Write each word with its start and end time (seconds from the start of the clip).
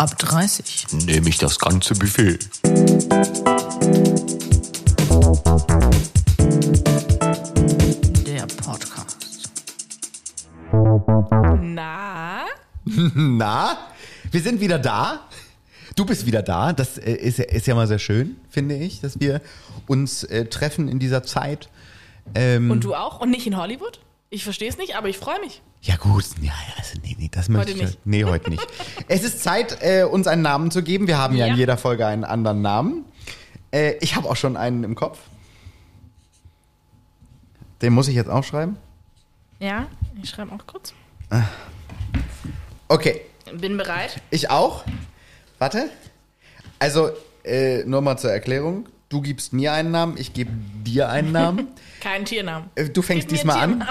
Ab 0.00 0.16
30. 0.16 0.86
Nehme 1.04 1.28
ich 1.28 1.36
das 1.36 1.58
ganze 1.58 1.94
Buffet. 1.94 2.38
Der 7.12 8.46
Podcast. 8.46 9.50
Na? 11.60 12.44
Na, 13.14 13.76
wir 14.30 14.40
sind 14.40 14.60
wieder 14.60 14.78
da. 14.78 15.26
Du 15.96 16.04
bist 16.04 16.24
wieder 16.26 16.42
da. 16.42 16.72
Das 16.72 16.96
äh, 16.96 17.12
ist, 17.12 17.38
ja- 17.38 17.44
ist 17.46 17.66
ja 17.66 17.74
mal 17.74 17.88
sehr 17.88 17.98
schön, 17.98 18.36
finde 18.48 18.76
ich, 18.76 19.00
dass 19.00 19.18
wir 19.18 19.40
uns 19.88 20.22
äh, 20.24 20.46
treffen 20.46 20.88
in 20.88 20.98
dieser 21.00 21.24
Zeit. 21.24 21.68
Ähm, 22.34 22.70
Und 22.70 22.84
du 22.84 22.94
auch? 22.94 23.20
Und 23.20 23.30
nicht 23.30 23.46
in 23.46 23.56
Hollywood? 23.56 24.00
Ich 24.30 24.44
verstehe 24.44 24.68
es 24.68 24.78
nicht, 24.78 24.94
aber 24.94 25.08
ich 25.08 25.18
freue 25.18 25.40
mich. 25.40 25.60
ja 25.82 25.96
gut, 25.96 26.24
ja, 26.40 26.46
ja, 26.52 26.74
also 26.78 26.98
nee, 27.02 27.09
nee, 27.20 27.28
das 27.30 27.48
möchte 27.48 27.72
Heute 27.72 27.82
ich 27.82 27.86
nicht. 27.90 28.06
Nee, 28.06 28.24
heute 28.24 28.50
nicht. 28.50 28.66
es 29.08 29.22
ist 29.22 29.42
Zeit, 29.42 29.78
äh, 29.82 30.04
uns 30.04 30.26
einen 30.26 30.42
Namen 30.42 30.70
zu 30.70 30.82
geben. 30.82 31.06
Wir 31.06 31.18
haben 31.18 31.36
ja, 31.36 31.46
in 31.46 31.52
Ja. 31.52 31.58
jeder 31.58 31.76
Folge 31.76 32.06
einen 32.06 32.24
anderen 32.24 32.62
Namen. 32.62 33.04
Äh, 33.72 33.92
ich 34.00 34.16
habe 34.16 34.28
auch 34.28 34.36
schon 34.36 34.56
einen 34.56 34.82
im 34.84 34.94
Kopf. 34.94 35.18
Den 37.82 37.92
muss 37.92 38.08
ich 38.08 38.14
jetzt 38.14 38.30
aufschreiben. 38.30 38.76
Ja, 39.58 39.86
ich 40.22 40.30
schreibe 40.30 40.52
auch 40.52 40.66
kurz. 40.66 40.94
Okay, 42.88 43.20
Bin 43.58 43.76
bereit. 43.76 44.20
ich 44.30 44.50
auch. 44.50 44.84
Warte. 45.58 45.90
Also, 46.78 47.10
äh, 47.44 47.84
nur 47.84 48.00
mal 48.00 48.16
zur 48.16 48.32
Erklärung. 48.32 48.88
Du 49.10 49.20
gibst 49.20 49.52
mir 49.52 49.72
einen 49.72 49.90
Namen, 49.90 50.16
ich 50.18 50.32
gebe 50.32 50.50
dir 50.84 51.08
einen 51.10 51.32
Namen. 51.32 51.68
Keinen 52.00 52.24
Tiernamen. 52.24 52.70
Äh, 52.74 52.88
Du 52.88 53.02
fängst 53.02 53.30
diesmal 53.30 53.58
an. 53.58 53.88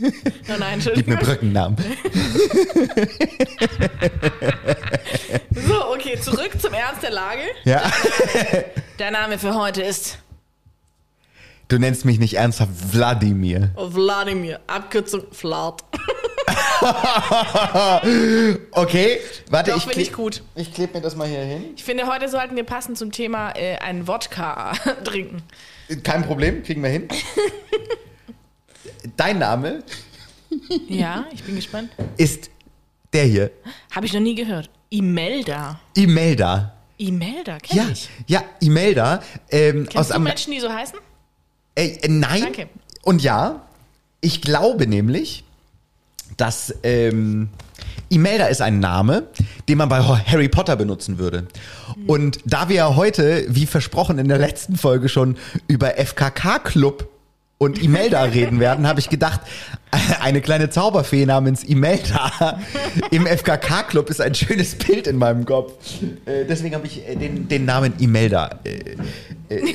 Oh 0.50 0.54
nein, 0.58 0.80
Gib 0.94 1.06
mir 1.06 1.14
Entschuldigung. 1.14 1.16
Brückennamen. 1.18 1.76
So, 5.66 5.92
okay, 5.92 6.18
zurück 6.20 6.50
zum 6.60 6.72
Ernst 6.72 7.02
der 7.02 7.10
Lage. 7.10 7.42
Ja. 7.64 7.82
Der 8.98 9.10
Name 9.10 9.38
für 9.38 9.54
heute 9.54 9.82
ist 9.82 10.18
Du 11.68 11.78
nennst 11.78 12.04
mich 12.06 12.18
nicht 12.18 12.34
ernsthaft 12.34 12.70
Wladimir. 12.94 13.70
Wladimir. 13.76 14.60
Abkürzung 14.66 15.24
Vlad. 15.32 15.82
Okay, 18.70 19.18
warte, 19.50 19.72
Doch, 19.72 19.76
ich 19.76 19.82
finde 19.84 20.00
ich 20.00 20.08
kleb- 20.08 20.14
gut. 20.16 20.42
Ich 20.54 20.72
klebe 20.72 20.94
mir 20.94 21.02
das 21.02 21.14
mal 21.14 21.28
hier 21.28 21.40
hin. 21.40 21.64
Ich 21.76 21.84
finde, 21.84 22.06
heute 22.06 22.28
sollten 22.28 22.56
wir 22.56 22.64
passend 22.64 22.96
zum 22.96 23.12
Thema 23.12 23.50
äh, 23.54 23.76
einen 23.78 24.08
Wodka 24.08 24.72
trinken. 25.04 25.42
Kein 26.04 26.24
Problem, 26.24 26.62
kriegen 26.62 26.82
wir 26.82 26.90
hin. 26.90 27.08
Dein 29.16 29.38
Name 29.38 29.82
Ja, 30.88 31.26
ich 31.32 31.42
bin 31.44 31.56
gespannt. 31.56 31.90
ist 32.16 32.50
der 33.12 33.24
hier. 33.24 33.50
Habe 33.90 34.06
ich 34.06 34.12
noch 34.12 34.20
nie 34.20 34.34
gehört. 34.34 34.70
Imelda. 34.90 35.80
Imelda. 35.94 36.74
Imelda, 36.98 37.58
kenn 37.58 37.76
Ja, 37.76 37.88
ich. 37.92 38.08
ja, 38.26 38.42
Imelda. 38.60 39.22
Ähm, 39.50 39.82
aus 39.82 39.88
Kennst 39.92 40.10
du 40.10 40.14
Am- 40.14 40.22
Menschen, 40.24 40.52
die 40.52 40.60
so 40.60 40.70
heißen? 40.72 40.98
Äh, 41.74 41.86
äh, 42.02 42.08
nein. 42.08 42.42
Danke. 42.42 42.68
Und 43.02 43.22
ja, 43.22 43.62
ich 44.20 44.40
glaube 44.42 44.86
nämlich, 44.86 45.44
dass 46.36 46.74
ähm, 46.82 47.48
Imelda 48.08 48.46
ist 48.46 48.60
ein 48.62 48.80
Name, 48.80 49.28
den 49.68 49.78
man 49.78 49.88
bei 49.88 50.00
Harry 50.02 50.48
Potter 50.48 50.76
benutzen 50.76 51.18
würde. 51.18 51.46
Und 52.06 52.40
da 52.44 52.68
wir 52.68 52.76
ja 52.76 52.96
heute, 52.96 53.46
wie 53.48 53.66
versprochen 53.66 54.18
in 54.18 54.28
der 54.28 54.38
letzten 54.38 54.76
Folge 54.76 55.08
schon, 55.08 55.36
über 55.68 55.94
FKK 55.98 56.58
Club 56.58 57.08
und 57.58 57.82
Imelda 57.82 58.22
reden 58.22 58.60
werden, 58.60 58.86
habe 58.86 59.00
ich 59.00 59.10
gedacht, 59.10 59.40
eine 60.20 60.40
kleine 60.40 60.70
Zauberfee 60.70 61.26
namens 61.26 61.64
Imelda 61.64 62.58
im 63.10 63.26
FKK 63.26 63.82
Club 63.82 64.10
ist 64.10 64.20
ein 64.20 64.34
schönes 64.34 64.76
Bild 64.76 65.06
in 65.06 65.16
meinem 65.16 65.44
Kopf. 65.44 65.72
Äh, 66.24 66.44
deswegen 66.48 66.74
habe 66.76 66.86
ich 66.86 67.06
äh, 67.06 67.16
den, 67.16 67.48
den 67.48 67.64
Namen 67.64 67.94
Imelda 67.98 68.60
äh, 68.64 68.96
äh, 69.54 69.74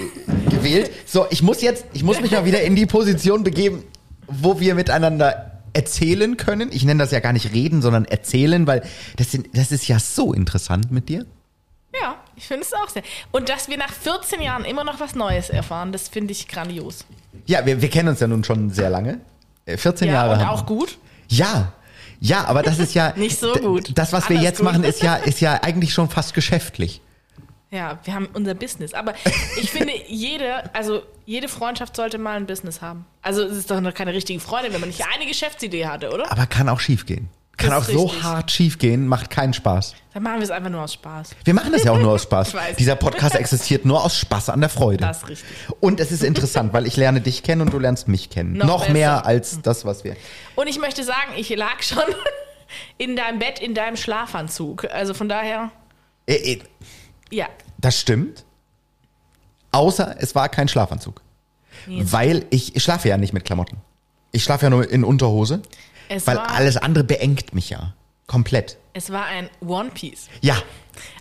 gewählt. 0.49 0.91
So, 1.05 1.27
ich 1.29 1.43
muss 1.43 1.61
jetzt, 1.61 1.85
ich 1.93 2.03
muss 2.03 2.21
mich 2.21 2.31
mal 2.31 2.45
wieder 2.45 2.61
in 2.61 2.75
die 2.75 2.85
Position 2.85 3.43
begeben, 3.43 3.83
wo 4.27 4.59
wir 4.59 4.75
miteinander 4.75 5.61
erzählen 5.73 6.37
können. 6.37 6.69
Ich 6.71 6.85
nenne 6.85 7.03
das 7.03 7.11
ja 7.11 7.19
gar 7.19 7.33
nicht 7.33 7.51
reden, 7.51 7.81
sondern 7.81 8.05
erzählen, 8.05 8.65
weil 8.67 8.83
das, 9.17 9.31
sind, 9.31 9.49
das 9.57 9.71
ist 9.71 9.87
ja 9.87 9.99
so 9.99 10.33
interessant 10.33 10.91
mit 10.91 11.09
dir. 11.09 11.25
Ja, 11.99 12.22
ich 12.43 12.47
finde 12.49 12.63
es 12.63 12.73
auch 12.73 12.89
sehr. 12.89 13.03
Und 13.31 13.47
dass 13.47 13.69
wir 13.69 13.77
nach 13.77 13.91
14 13.93 14.41
Jahren 14.41 14.65
immer 14.65 14.83
noch 14.83 14.99
was 14.99 15.15
Neues 15.15 15.49
erfahren, 15.49 15.93
das 15.93 16.09
finde 16.09 16.33
ich 16.33 16.45
grandios. 16.49 17.05
Ja, 17.45 17.65
wir, 17.65 17.81
wir 17.81 17.89
kennen 17.89 18.09
uns 18.09 18.19
ja 18.19 18.27
nun 18.27 18.43
schon 18.43 18.69
sehr 18.69 18.89
lange. 18.89 19.21
Äh, 19.65 19.77
14 19.77 20.09
Ja, 20.09 20.13
Jahre. 20.13 20.33
und 20.33 20.45
auch 20.49 20.65
gut. 20.65 20.97
Ja, 21.29 21.71
ja, 22.19 22.43
aber 22.45 22.61
das 22.61 22.79
ist 22.79 22.93
ja 22.95 23.13
Nicht 23.15 23.39
so 23.39 23.53
gut. 23.53 23.97
Das, 23.97 24.11
was 24.11 24.27
wir 24.27 24.35
Anders 24.35 24.43
jetzt 24.43 24.57
gut. 24.57 24.65
machen, 24.65 24.83
ist 24.83 25.01
ja, 25.01 25.15
ist 25.31 25.39
ja 25.39 25.63
eigentlich 25.63 25.93
schon 25.93 26.09
fast 26.09 26.33
geschäftlich. 26.33 26.99
Ja, 27.71 27.97
wir 28.03 28.13
haben 28.13 28.27
unser 28.33 28.55
Business. 28.55 28.93
Aber 28.93 29.13
ich 29.59 29.71
finde, 29.71 29.93
jede, 30.07 30.75
also 30.75 31.01
jede 31.25 31.47
Freundschaft 31.47 31.95
sollte 31.95 32.17
mal 32.17 32.35
ein 32.35 32.45
Business 32.45 32.81
haben. 32.81 33.05
Also 33.21 33.41
es 33.43 33.57
ist 33.57 33.71
doch 33.71 33.79
noch 33.79 33.93
keine 33.93 34.13
richtige 34.13 34.41
Freundin, 34.41 34.73
wenn 34.73 34.81
man 34.81 34.89
nicht 34.89 35.03
eine 35.15 35.25
Geschäftsidee 35.25 35.85
hatte, 35.87 36.11
oder? 36.13 36.29
Aber 36.29 36.45
kann 36.45 36.67
auch 36.67 36.81
schief 36.81 37.05
gehen. 37.05 37.29
Kann 37.57 37.73
auch 37.73 37.81
ist 37.87 37.93
so 37.93 38.05
richtig. 38.05 38.23
hart 38.23 38.51
schief 38.51 38.79
gehen, 38.79 39.07
macht 39.07 39.29
keinen 39.29 39.53
Spaß. 39.53 39.93
Dann 40.13 40.23
machen 40.23 40.37
wir 40.37 40.43
es 40.43 40.51
einfach 40.51 40.69
nur 40.71 40.81
aus 40.81 40.93
Spaß. 40.93 41.35
Wir 41.43 41.53
machen 41.53 41.71
das 41.71 41.83
ja 41.83 41.91
auch 41.91 41.99
nur 41.99 42.11
aus 42.13 42.23
Spaß. 42.23 42.53
Dieser 42.79 42.95
Podcast 42.95 43.35
existiert 43.35 43.85
nur 43.85 44.03
aus 44.03 44.17
Spaß 44.17 44.49
an 44.49 44.59
der 44.59 44.69
Freude. 44.69 44.97
Das 45.05 45.17
ist 45.23 45.29
richtig. 45.29 45.49
Und 45.79 45.99
es 45.99 46.11
ist 46.11 46.23
interessant, 46.23 46.73
weil 46.73 46.87
ich 46.87 46.97
lerne 46.97 47.21
dich 47.21 47.43
kennen 47.43 47.61
und 47.61 47.71
du 47.71 47.79
lernst 47.79 48.07
mich 48.07 48.29
kennen. 48.31 48.53
Noch, 48.53 48.65
Noch 48.65 48.89
mehr 48.89 49.25
als 49.25 49.61
das, 49.61 49.85
was 49.85 50.03
wir. 50.03 50.15
Und 50.55 50.67
ich 50.67 50.79
möchte 50.79 51.03
sagen, 51.03 51.33
ich 51.37 51.49
lag 51.55 51.81
schon 51.83 52.03
in 52.97 53.15
deinem 53.15 53.37
Bett, 53.39 53.59
in 53.59 53.75
deinem 53.75 53.97
Schlafanzug. 53.97 54.85
Also 54.91 55.13
von 55.13 55.29
daher, 55.29 55.71
Äh, 56.25 56.53
äh, 56.53 56.59
ja. 57.29 57.47
Das 57.77 57.99
stimmt. 57.99 58.45
Außer 59.71 60.15
es 60.19 60.33
war 60.35 60.49
kein 60.49 60.67
Schlafanzug. 60.67 61.21
Jetzt. 61.87 62.11
Weil 62.11 62.45
ich, 62.49 62.75
ich 62.75 62.83
schlafe 62.83 63.09
ja 63.09 63.17
nicht 63.17 63.33
mit 63.33 63.45
Klamotten. 63.45 63.77
Ich 64.31 64.43
schlafe 64.43 64.65
ja 64.65 64.69
nur 64.69 64.89
in 64.89 65.03
Unterhose. 65.03 65.61
Es 66.09 66.27
weil 66.27 66.37
war- 66.37 66.51
alles 66.51 66.77
andere 66.77 67.03
beengt 67.03 67.53
mich 67.53 67.69
ja. 67.69 67.93
Komplett. 68.27 68.77
Es 68.93 69.11
war 69.11 69.25
ein 69.25 69.49
One 69.65 69.89
Piece. 69.91 70.27
Ja. 70.41 70.55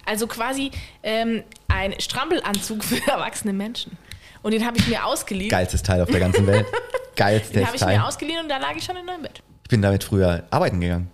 Also 0.06 0.26
quasi 0.26 0.70
ähm, 1.03 1.43
ein 1.69 1.98
Strampelanzug 2.00 2.84
für 2.84 2.97
erwachsene 3.10 3.53
Menschen. 3.53 3.97
Und 4.43 4.53
den 4.53 4.66
habe 4.66 4.76
ich 4.78 4.87
mir 4.88 5.04
ausgeliehen. 5.04 5.50
Geilstes 5.50 5.82
Teil 5.82 6.00
auf 6.03 6.10
der 6.10 6.20
ganzen 6.20 6.47
Welt. 6.47 6.66
Den 7.12 7.16
Geilstes 7.16 7.65
habe 7.66 7.76
ich 7.76 7.82
Teil. 7.82 7.98
mir 7.98 8.06
ausgeliehen 8.06 8.41
und 8.43 8.48
da 8.48 8.56
lag 8.56 8.75
ich 8.75 8.82
schon 8.84 8.97
in 8.97 9.06
deinem 9.06 9.22
Bett. 9.22 9.43
Ich 9.65 9.69
bin 9.69 9.82
damit 9.82 10.03
früher 10.03 10.44
arbeiten 10.50 10.81
gegangen. 10.81 11.10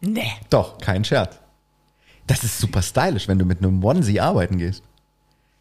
Nee. 0.00 0.32
Doch, 0.50 0.78
kein 0.78 1.04
Scherz. 1.04 1.38
Das 2.26 2.42
ist 2.44 2.58
super 2.58 2.80
stylisch, 2.82 3.28
wenn 3.28 3.38
du 3.38 3.44
mit 3.44 3.58
einem 3.58 3.82
Onesie 3.84 4.20
arbeiten 4.20 4.58
gehst. 4.58 4.82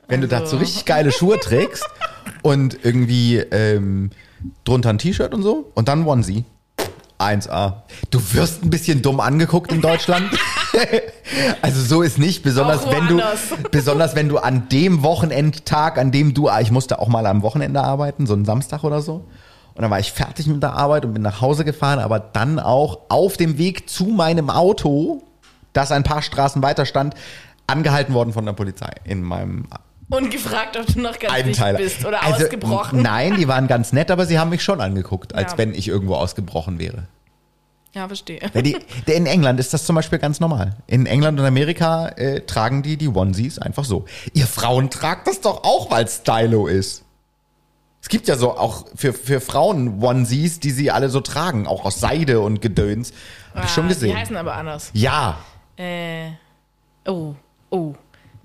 Wenn 0.07 0.21
du 0.21 0.27
dazu 0.27 0.57
richtig 0.57 0.85
geile 0.85 1.11
Schuhe 1.11 1.39
trägst 1.39 1.85
und 2.43 2.77
irgendwie 2.83 3.37
ähm, 3.37 4.11
drunter 4.63 4.89
ein 4.89 4.97
T-Shirt 4.99 5.33
und 5.33 5.41
so 5.43 5.69
und 5.75 5.87
dann 5.87 6.05
Onesie. 6.07 6.45
1A. 7.19 7.83
Du 8.09 8.19
wirst 8.33 8.63
ein 8.63 8.69
bisschen 8.69 9.01
dumm 9.01 9.19
angeguckt 9.19 9.71
in 9.71 9.81
Deutschland. 9.81 10.29
also 11.61 11.81
so 11.81 12.01
ist 12.01 12.17
nicht, 12.17 12.43
besonders 12.43 12.89
wenn 12.89 13.07
du 13.07 13.21
besonders 13.71 14.15
wenn 14.15 14.29
du 14.29 14.37
an 14.37 14.67
dem 14.69 15.03
Wochenendtag, 15.03 15.97
an 15.97 16.11
dem 16.11 16.33
du 16.33 16.49
ich 16.59 16.71
musste 16.71 16.99
auch 16.99 17.07
mal 17.07 17.25
am 17.25 17.41
Wochenende 17.41 17.81
arbeiten, 17.81 18.25
so 18.25 18.33
einen 18.33 18.45
Samstag 18.45 18.83
oder 18.83 19.01
so. 19.01 19.25
Und 19.75 19.81
dann 19.81 19.91
war 19.91 19.99
ich 19.99 20.11
fertig 20.11 20.47
mit 20.47 20.63
der 20.63 20.73
Arbeit 20.73 21.03
und 21.03 21.13
bin 21.13 21.21
nach 21.21 21.41
Hause 21.41 21.65
gefahren, 21.65 21.99
aber 21.99 22.19
dann 22.19 22.59
auch 22.59 22.99
auf 23.09 23.35
dem 23.35 23.57
Weg 23.57 23.89
zu 23.89 24.05
meinem 24.05 24.49
Auto, 24.49 25.23
das 25.73 25.91
ein 25.91 26.03
paar 26.03 26.21
Straßen 26.21 26.63
weiter 26.63 26.85
stand, 26.85 27.13
angehalten 27.67 28.13
worden 28.13 28.31
von 28.31 28.45
der 28.45 28.53
Polizei 28.53 28.91
in 29.03 29.21
meinem 29.21 29.65
Und 30.09 30.29
gefragt, 30.29 30.77
ob 30.77 30.85
du 30.85 30.99
noch 31.01 31.17
ganz 31.17 31.33
dicht 31.33 31.45
Einteiler. 31.47 31.77
bist 31.79 32.05
oder 32.05 32.21
Also, 32.23 32.43
ausgebrochen. 32.45 33.01
Nein, 33.01 33.37
die 33.37 33.47
waren 33.47 33.67
ganz 33.67 33.91
nett, 33.91 34.11
aber 34.11 34.25
sie 34.25 34.37
haben 34.37 34.49
mich 34.51 34.63
schon 34.63 34.79
angeguckt, 34.81 35.33
als 35.33 35.53
Ja. 35.53 35.57
wenn 35.57 35.73
ich 35.73 35.87
irgendwo 35.87 36.15
ausgebrochen 36.15 36.77
wäre. 36.79 37.07
Ja, 37.93 38.07
verstehe. 38.07 38.39
Die, 38.53 38.75
der- 39.07 39.15
in 39.15 39.25
England 39.25 39.59
ist 39.59 39.73
das 39.73 39.85
zum 39.85 39.95
Beispiel 39.95 40.19
ganz 40.19 40.39
normal. 40.39 40.75
In 40.85 41.05
England 41.05 41.39
und 41.39 41.45
Amerika 41.45 42.09
äh, 42.09 42.41
tragen 42.41 42.83
die 42.83 42.97
die 42.97 43.07
Onesies 43.07 43.57
einfach 43.57 43.85
so. 43.85 44.05
Ihr 44.33 44.45
Frauen 44.47 44.89
tragt 44.89 45.27
das 45.27 45.39
doch 45.41 45.63
auch, 45.63 45.89
weil 45.91 46.07
Stylo 46.07 46.67
ist. 46.67 47.03
Es 48.01 48.09
gibt 48.09 48.27
ja 48.27 48.35
so 48.35 48.55
auch 48.55 48.85
für, 48.95 49.13
für 49.13 49.39
Frauen 49.41 50.03
Onesies, 50.03 50.59
die 50.59 50.71
sie 50.71 50.91
alle 50.91 51.09
so 51.09 51.21
tragen, 51.21 51.65
auch 51.65 51.85
aus 51.85 51.99
Seide 51.99 52.41
und 52.41 52.61
Gedöns. 52.61 53.13
Hab 53.55 53.63
ich 53.63 53.71
schon 53.71 53.85
Ah, 53.85 53.87
gesehen. 53.87 54.09
Die 54.11 54.17
heißen 54.17 54.35
aber 54.37 54.55
anders. 54.55 54.91
ja. 54.93 55.37
Äh, 55.77 56.29
oh, 57.07 57.33
oh. 57.69 57.93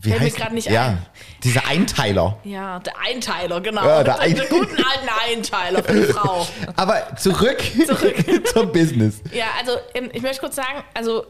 Wie 0.02 0.08
Fällt 0.10 0.20
mir 0.20 0.26
heißt 0.28 0.36
gerade 0.36 0.54
nicht 0.54 0.70
ja, 0.70 0.86
ein. 0.88 1.06
Diese 1.44 1.64
Einteiler. 1.66 2.38
Ja, 2.44 2.78
der 2.80 2.94
Einteiler, 3.06 3.60
genau. 3.60 3.84
Ja, 3.84 4.02
der 4.02 4.18
Ein- 4.20 4.34
Den 4.34 4.48
guten 4.48 4.76
alten 4.76 5.08
Einteiler 5.28 5.82
für 5.82 6.06
die 6.06 6.12
Frau. 6.12 6.46
Aber 6.76 7.16
zurück, 7.16 7.62
zum 8.54 8.72
Business. 8.72 9.20
Ja, 9.32 9.46
also 9.58 9.72
ähm, 9.94 10.08
ich 10.12 10.22
möchte 10.22 10.40
kurz 10.40 10.56
sagen, 10.56 10.82
also 10.94 11.24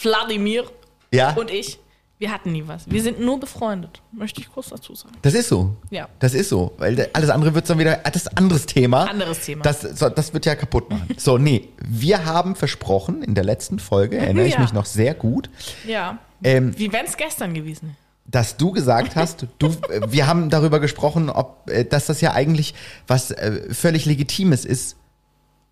Wladimir 0.00 0.64
Ja. 1.12 1.32
und 1.34 1.50
ich, 1.50 1.78
Wir 2.20 2.32
hatten 2.32 2.50
nie 2.50 2.64
was. 2.66 2.90
Wir 2.90 3.00
sind 3.00 3.20
nur 3.20 3.38
befreundet. 3.38 4.02
Möchte 4.10 4.40
ich 4.40 4.50
kurz 4.50 4.70
dazu 4.70 4.92
sagen. 4.94 5.14
Das 5.22 5.34
ist 5.34 5.48
so. 5.48 5.76
Ja. 5.90 6.08
Das 6.18 6.34
ist 6.34 6.48
so. 6.48 6.72
Weil 6.78 7.08
alles 7.12 7.30
andere 7.30 7.54
wird 7.54 7.70
dann 7.70 7.78
wieder, 7.78 8.00
ah, 8.02 8.10
das 8.10 8.22
ist 8.22 8.28
ein 8.32 8.36
anderes 8.38 8.66
Thema. 8.66 9.04
Anderes 9.08 9.40
Thema. 9.46 9.62
Das, 9.62 9.82
so, 9.82 10.08
das 10.08 10.34
wird 10.34 10.44
ja 10.44 10.56
kaputt 10.56 10.90
machen. 10.90 11.14
So, 11.16 11.38
nee. 11.38 11.68
Wir 11.80 12.24
haben 12.24 12.56
versprochen 12.56 13.22
in 13.22 13.36
der 13.36 13.44
letzten 13.44 13.78
Folge, 13.78 14.18
erinnere 14.18 14.46
ich 14.46 14.54
Ja. 14.54 14.60
mich 14.60 14.72
noch 14.72 14.84
sehr 14.86 15.14
gut, 15.14 15.48
Ja. 15.86 16.18
Ähm, 16.44 16.76
Wie 16.78 16.92
wenn 16.92 17.06
es 17.06 17.16
gestern 17.16 17.54
gewesen 17.54 17.96
dass 18.30 18.58
du 18.58 18.72
gesagt 18.72 19.16
hast, 19.16 19.46
du, 19.58 19.74
wir 20.08 20.26
haben 20.26 20.50
darüber 20.50 20.80
gesprochen, 20.80 21.30
ob, 21.30 21.70
äh, 21.70 21.84
dass 21.86 22.04
das 22.06 22.20
ja 22.20 22.32
eigentlich 22.34 22.74
was 23.06 23.30
äh, 23.30 23.72
völlig 23.72 24.04
Legitimes 24.04 24.66
ist, 24.66 24.96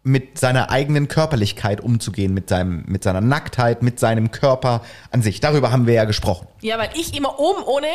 mit 0.02 0.38
seiner 0.38 0.70
eigenen 0.70 1.08
Körperlichkeit 1.08 1.80
umzugehen, 1.80 2.32
mit 2.32 2.48
seinem, 2.48 2.84
mit 2.86 3.02
seiner 3.02 3.20
Nacktheit, 3.20 3.82
mit 3.82 3.98
seinem 4.00 4.30
Körper 4.30 4.82
an 5.10 5.20
sich. 5.20 5.40
Darüber 5.40 5.70
haben 5.72 5.86
wir 5.86 5.94
ja 5.94 6.04
gesprochen. 6.04 6.46
Ja, 6.62 6.78
weil 6.78 6.90
ich 6.94 7.14
immer 7.16 7.38
oben 7.40 7.62
ohne 7.64 7.88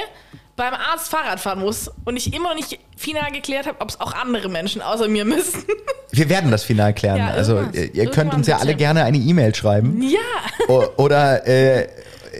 beim 0.57 0.73
Arzt 0.73 1.09
Fahrrad 1.09 1.39
fahren 1.39 1.61
muss 1.61 1.89
und 2.05 2.17
ich 2.17 2.33
immer 2.33 2.49
noch 2.49 2.55
nicht 2.55 2.77
final 2.97 3.31
geklärt 3.31 3.65
habe, 3.65 3.79
ob 3.79 3.89
es 3.89 3.99
auch 4.01 4.13
andere 4.13 4.49
Menschen 4.49 4.81
außer 4.81 5.07
mir 5.07 5.25
müssen. 5.25 5.63
Wir 6.13 6.27
werden 6.27 6.51
das 6.51 6.65
final 6.65 6.93
klären. 6.93 7.19
Ja, 7.19 7.29
also 7.29 7.61
ihr, 7.71 8.11
könnt 8.11 8.33
uns 8.33 8.45
ja 8.45 8.57
alle 8.57 8.75
gerne 8.75 9.05
eine 9.05 9.17
E-Mail 9.17 9.55
schreiben. 9.55 10.01
ja. 10.03 10.19
O- 10.67 10.89
Oder 10.97 11.47
äh, 11.47 11.87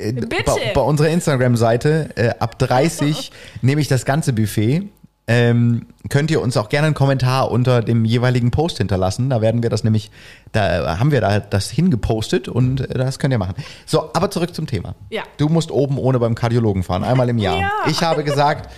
äh. 0.01 0.13
Bei, 0.13 0.71
bei 0.73 0.81
unserer 0.81 1.09
Instagram-Seite 1.09 2.09
äh, 2.15 2.29
ab 2.39 2.57
30 2.59 3.31
nehme 3.61 3.81
ich 3.81 3.87
das 3.87 4.05
ganze 4.05 4.33
Buffet. 4.33 4.83
Ähm, 5.27 5.85
könnt 6.09 6.31
ihr 6.31 6.41
uns 6.41 6.57
auch 6.57 6.67
gerne 6.67 6.87
einen 6.87 6.95
Kommentar 6.95 7.51
unter 7.51 7.81
dem 7.81 8.03
jeweiligen 8.05 8.51
Post 8.51 8.79
hinterlassen. 8.79 9.29
Da 9.29 9.39
werden 9.39 9.63
wir 9.63 9.69
das 9.69 9.83
nämlich, 9.83 10.11
da 10.51 10.99
haben 10.99 11.11
wir 11.11 11.21
da 11.21 11.39
das 11.39 11.69
hingepostet 11.69 12.49
und 12.49 12.81
äh, 12.81 12.97
das 12.97 13.19
könnt 13.19 13.31
ihr 13.31 13.37
machen. 13.37 13.53
So, 13.85 14.09
aber 14.13 14.31
zurück 14.31 14.53
zum 14.53 14.67
Thema. 14.67 14.95
Ja. 15.09 15.23
Du 15.37 15.47
musst 15.47 15.71
oben 15.71 15.97
ohne 15.97 16.19
beim 16.19 16.35
Kardiologen 16.35 16.83
fahren, 16.83 17.03
einmal 17.03 17.29
im 17.29 17.37
Jahr. 17.37 17.51
Ja. 17.61 17.71
Ich 17.87 18.01
habe 18.01 18.23
gesagt, 18.23 18.71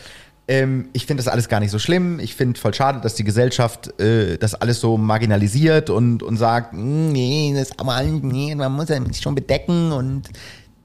ähm, 0.48 0.90
ich 0.92 1.06
finde 1.06 1.24
das 1.24 1.31
alles 1.31 1.48
gar 1.48 1.60
nicht 1.62 1.72
so 1.72 1.80
schlimm. 1.80 2.20
Ich 2.20 2.36
finde 2.36 2.60
voll 2.60 2.74
schade, 2.74 3.00
dass 3.00 3.16
die 3.16 3.24
Gesellschaft 3.24 3.98
äh, 4.00 4.38
das 4.38 4.56
alles 4.56 4.81
so 4.81 4.98
marginalisiert 4.98 5.90
und, 5.90 6.22
und 6.22 6.36
sagt, 6.38 6.74
"Mm, 6.74 7.12
nee, 7.12 7.54
das 7.56 7.80
aber 7.80 8.02
nee, 8.04 8.54
man 8.56 8.74
muss 8.74 8.90
ja 8.90 9.02
sich 9.06 9.22
schon 9.22 9.36
bedecken 9.36 9.94
und 9.94 10.24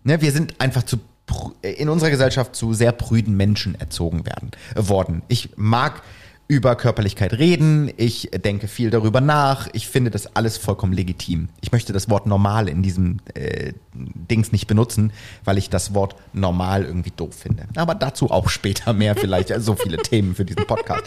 ne, 0.08 0.20
wir 0.20 0.32
sind 0.32 0.60
einfach 0.60 0.82
zu 0.82 0.99
äh, 1.62 1.72
in 1.72 1.88
unserer 1.88 2.10
Gesellschaft 2.10 2.56
zu 2.56 2.75
sehr 2.75 2.93
prüden 2.93 3.37
Menschen 3.37 3.75
erzogen 3.76 4.26
werden 4.26 4.50
äh, 4.75 4.88
worden. 4.88 5.22
Ich 5.28 5.50
mag 5.56 6.02
über 6.50 6.76
Körperlichkeit 6.76 7.34
reden, 7.34 7.93
ich 7.99 8.31
denke 8.32 8.69
viel 8.69 8.88
darüber 8.88 9.20
nach, 9.20 9.69
ich 9.75 9.87
finde 9.87 10.10
das 10.10 10.34
alles 10.34 10.56
vollkommen 10.56 10.94
legitim. 10.94 11.50
Ich 11.60 11.72
möchte 11.72 11.93
das 11.93 12.08
Wort 12.08 12.25
normal 12.25 12.70
in 12.70 12.82
diesem 12.82 13.19
äh, 13.34 13.75
Dings 13.93 14.50
nicht 14.50 14.66
benutzen, 14.66 15.12
weil 15.44 15.58
ich 15.58 15.69
das 15.69 15.93
Wort 15.93 16.16
normal 16.32 16.84
irgendwie 16.87 17.12
doof 17.14 17.34
finde. 17.34 17.64
Aber 17.76 17.94
dazu 17.94 18.31
auch 18.31 18.49
später 18.49 18.94
mehr 18.94 19.14
vielleicht, 19.14 19.52
also 19.52 19.75
so 19.75 19.82
viele 19.82 19.99
Themen 20.02 20.34
für 20.34 20.46
diesen 20.46 20.66
Podcast. 20.66 21.04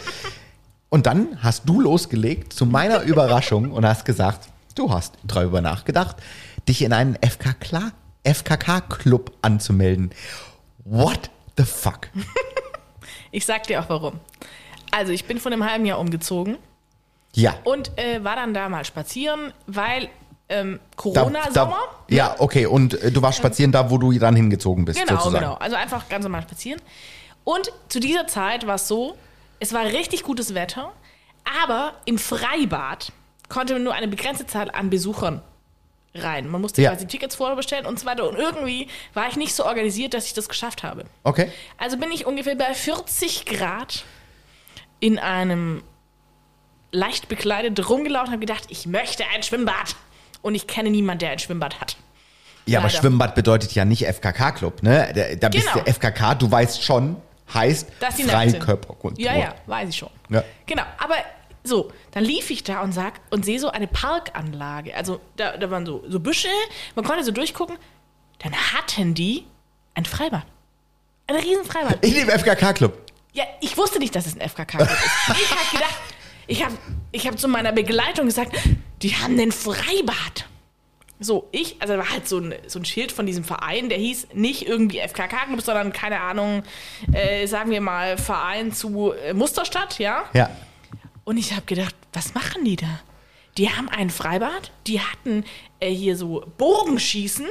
Und 0.90 1.08
dann 1.08 1.30
hast 1.40 1.68
du 1.68 1.82
losgelegt 1.82 2.54
zu 2.54 2.68
meiner 2.68 3.02
Überraschung 3.02 3.72
und 3.72 3.84
hast 3.84 4.06
gesagt, 4.06 4.48
du 4.76 4.94
hast 4.94 5.16
darüber 5.24 5.62
nachgedacht, 5.62 6.18
dich 6.68 6.84
in 6.84 6.94
einen 6.94 7.16
FKK 7.16 7.94
FKK-Club 8.24 9.32
anzumelden. 9.42 10.12
What 10.86 11.30
the 11.58 11.64
fuck? 11.64 12.10
Ich 13.34 13.46
sag 13.46 13.64
dir 13.64 13.80
auch 13.82 13.88
warum. 13.88 14.20
Also, 14.92 15.14
ich 15.14 15.24
bin 15.26 15.40
vor 15.40 15.52
einem 15.54 15.64
halben 15.70 15.86
Jahr 15.86 16.00
umgezogen 16.00 16.58
Ja. 17.34 17.56
und 17.64 17.98
äh, 17.98 18.22
war 18.26 18.36
dann 18.36 18.54
da 18.54 18.68
mal 18.68 18.84
spazieren, 18.84 19.54
weil 19.68 20.10
ähm, 20.50 20.82
Corona-Sommer. 20.98 21.78
Ja, 22.10 22.36
okay. 22.40 22.66
Und 22.66 23.02
äh, 23.02 23.10
du 23.10 23.22
warst 23.22 23.38
spazieren 23.38 23.72
da, 23.72 23.90
wo 23.90 23.98
du 23.98 24.12
dann 24.20 24.36
hingezogen 24.36 24.84
bist, 24.84 25.00
Genau, 25.00 25.18
sozusagen. 25.18 25.46
genau. 25.46 25.56
Also 25.56 25.78
einfach 25.78 26.10
ganz 26.10 26.24
normal 26.24 26.42
spazieren. 26.42 26.82
Und 27.46 27.72
zu 27.88 28.02
dieser 28.02 28.28
Zeit 28.28 28.68
war 28.68 28.76
es 28.76 28.90
so, 28.90 29.16
es 29.62 29.72
war 29.72 29.86
richtig 29.86 30.24
gutes 30.24 30.54
Wetter, 30.54 30.92
aber 31.64 31.94
im 32.04 32.18
Freibad 32.18 33.14
konnte 33.48 33.74
man 33.74 33.84
nur 33.84 33.94
eine 33.94 34.10
begrenzte 34.10 34.46
Zahl 34.46 34.70
an 34.72 34.90
Besuchern 34.90 35.42
rein. 36.14 36.48
Man 36.50 36.62
musste 36.62 36.82
Ja. 36.82 36.92
quasi 36.92 37.08
Tickets 37.08 37.36
vorher 37.36 37.56
bestellen 37.56 37.86
und 37.86 38.00
so 38.00 38.06
weiter. 38.06 38.28
Und 38.30 38.36
irgendwie 38.38 38.88
war 39.14 39.28
ich 39.30 39.36
nicht 39.38 39.54
so 39.56 39.66
organisiert, 39.66 40.14
dass 40.14 40.26
ich 40.26 40.34
das 40.34 40.50
geschafft 40.50 40.84
habe. 40.84 41.06
Okay. 41.24 41.50
Also 41.78 41.98
bin 41.98 42.12
ich 42.12 42.26
ungefähr 42.26 42.56
bei 42.56 42.74
40 42.74 43.46
Grad 43.46 44.04
in 45.00 45.20
einem 45.20 45.84
leicht 46.92 47.28
bekleidet 47.30 47.90
rumgelaufen 47.90 48.28
und 48.28 48.34
habe 48.34 48.46
gedacht, 48.46 48.66
ich 48.70 48.86
möchte 48.86 49.24
ein 49.34 49.44
Schwimmbad. 49.44 49.96
Und 50.42 50.56
ich 50.56 50.68
kenne 50.68 50.90
niemanden, 50.90 51.20
der 51.20 51.30
ein 51.32 51.40
Schwimmbad 51.40 51.80
hat. 51.80 51.96
Ja, 52.66 52.80
aber 52.80 52.88
Leider. 52.90 53.00
Schwimmbad 53.00 53.36
bedeutet 53.36 53.72
ja 53.74 53.86
nicht 53.86 54.06
FKK-Club, 54.06 54.84
ne? 54.84 55.12
Da, 55.16 55.36
da 55.36 55.50
bist 55.50 55.72
Genau. 55.72 55.84
du 55.86 55.92
FKK, 55.92 56.36
du 56.36 56.52
weißt 56.52 56.84
schon, 56.84 57.16
heißt. 57.54 57.88
Freikörperkultur. 58.28 59.24
Ja, 59.24 59.36
ja, 59.38 59.56
weiß 59.68 59.90
ich 59.90 59.98
schon. 59.98 60.10
Ja. 60.30 60.44
Genau, 60.66 60.84
aber 60.98 61.16
so, 61.64 61.92
dann 62.12 62.24
lief 62.24 62.50
ich 62.50 62.64
da 62.64 62.82
und 62.82 62.92
sag 62.92 63.20
und 63.30 63.46
sehe 63.46 63.60
so 63.60 63.70
eine 63.70 63.88
Parkanlage. 63.88 64.96
Also 64.96 65.20
da, 65.36 65.58
da 65.58 65.70
waren 65.70 65.86
so, 65.86 66.04
so 66.08 66.20
Büsche, 66.20 66.50
man 66.96 67.06
konnte 67.06 67.24
so 67.24 67.32
durchgucken. 67.32 67.78
Dann 68.40 68.54
hatten 68.54 69.14
die 69.14 69.46
ein 69.94 70.06
Freibad. 70.06 70.46
Ein 71.28 71.36
riesen 71.36 71.64
Freibad. 71.64 72.04
In 72.04 72.14
dem 72.14 72.30
FKK-Club. 72.30 72.98
Ja, 73.34 73.44
ich 73.62 73.78
wusste 73.78 74.00
nicht, 74.00 74.16
dass 74.16 74.26
es 74.26 74.36
ein 74.36 74.42
FKK 74.42 74.80
ist. 74.80 74.92
Ich 75.40 75.52
habe 75.52 75.72
gedacht, 75.72 75.96
ich 76.48 76.66
habe 76.66 76.78
ich 77.12 77.28
hab 77.28 77.40
zu 77.40 77.48
meiner 77.48 77.72
Begleitung 77.72 78.26
gesagt, 78.26 78.58
die 79.02 79.16
haben 79.16 79.40
ein 79.40 79.52
Freibad. 79.52 80.48
So, 81.24 81.48
ich, 81.52 81.80
also 81.80 81.94
da 81.94 82.00
war 82.00 82.10
halt 82.10 82.28
so 82.28 82.40
ein, 82.40 82.56
so 82.66 82.80
ein 82.80 82.86
Schild 82.86 83.12
von 83.12 83.28
diesem 83.28 83.44
Verein, 83.44 83.90
der 83.90 84.00
hieß 84.00 84.30
nicht 84.34 84.68
irgendwie 84.68 85.00
FKK, 85.00 85.46
Club, 85.46 85.62
sondern 85.62 85.94
keine 85.94 86.20
Ahnung, 86.20 86.64
äh, 87.14 87.46
sagen 87.46 87.70
wir 87.70 87.80
mal 87.80 88.18
Verein 88.18 88.74
zu 88.74 89.12
äh, 89.14 89.34
Musterstadt, 89.34 90.00
ja? 90.00 90.24
Ja. 90.34 90.50
Und 91.32 91.38
ich 91.38 91.54
habe 91.54 91.62
gedacht, 91.62 91.96
was 92.12 92.34
machen 92.34 92.66
die 92.66 92.76
da? 92.76 93.00
Die 93.58 93.70
haben 93.70 93.88
ein 93.88 94.10
Freibad, 94.10 94.74
die 94.86 95.00
hatten 95.00 95.46
äh, 95.80 95.90
hier 95.90 96.18
so 96.18 96.44
Bogenschießen, 96.58 97.48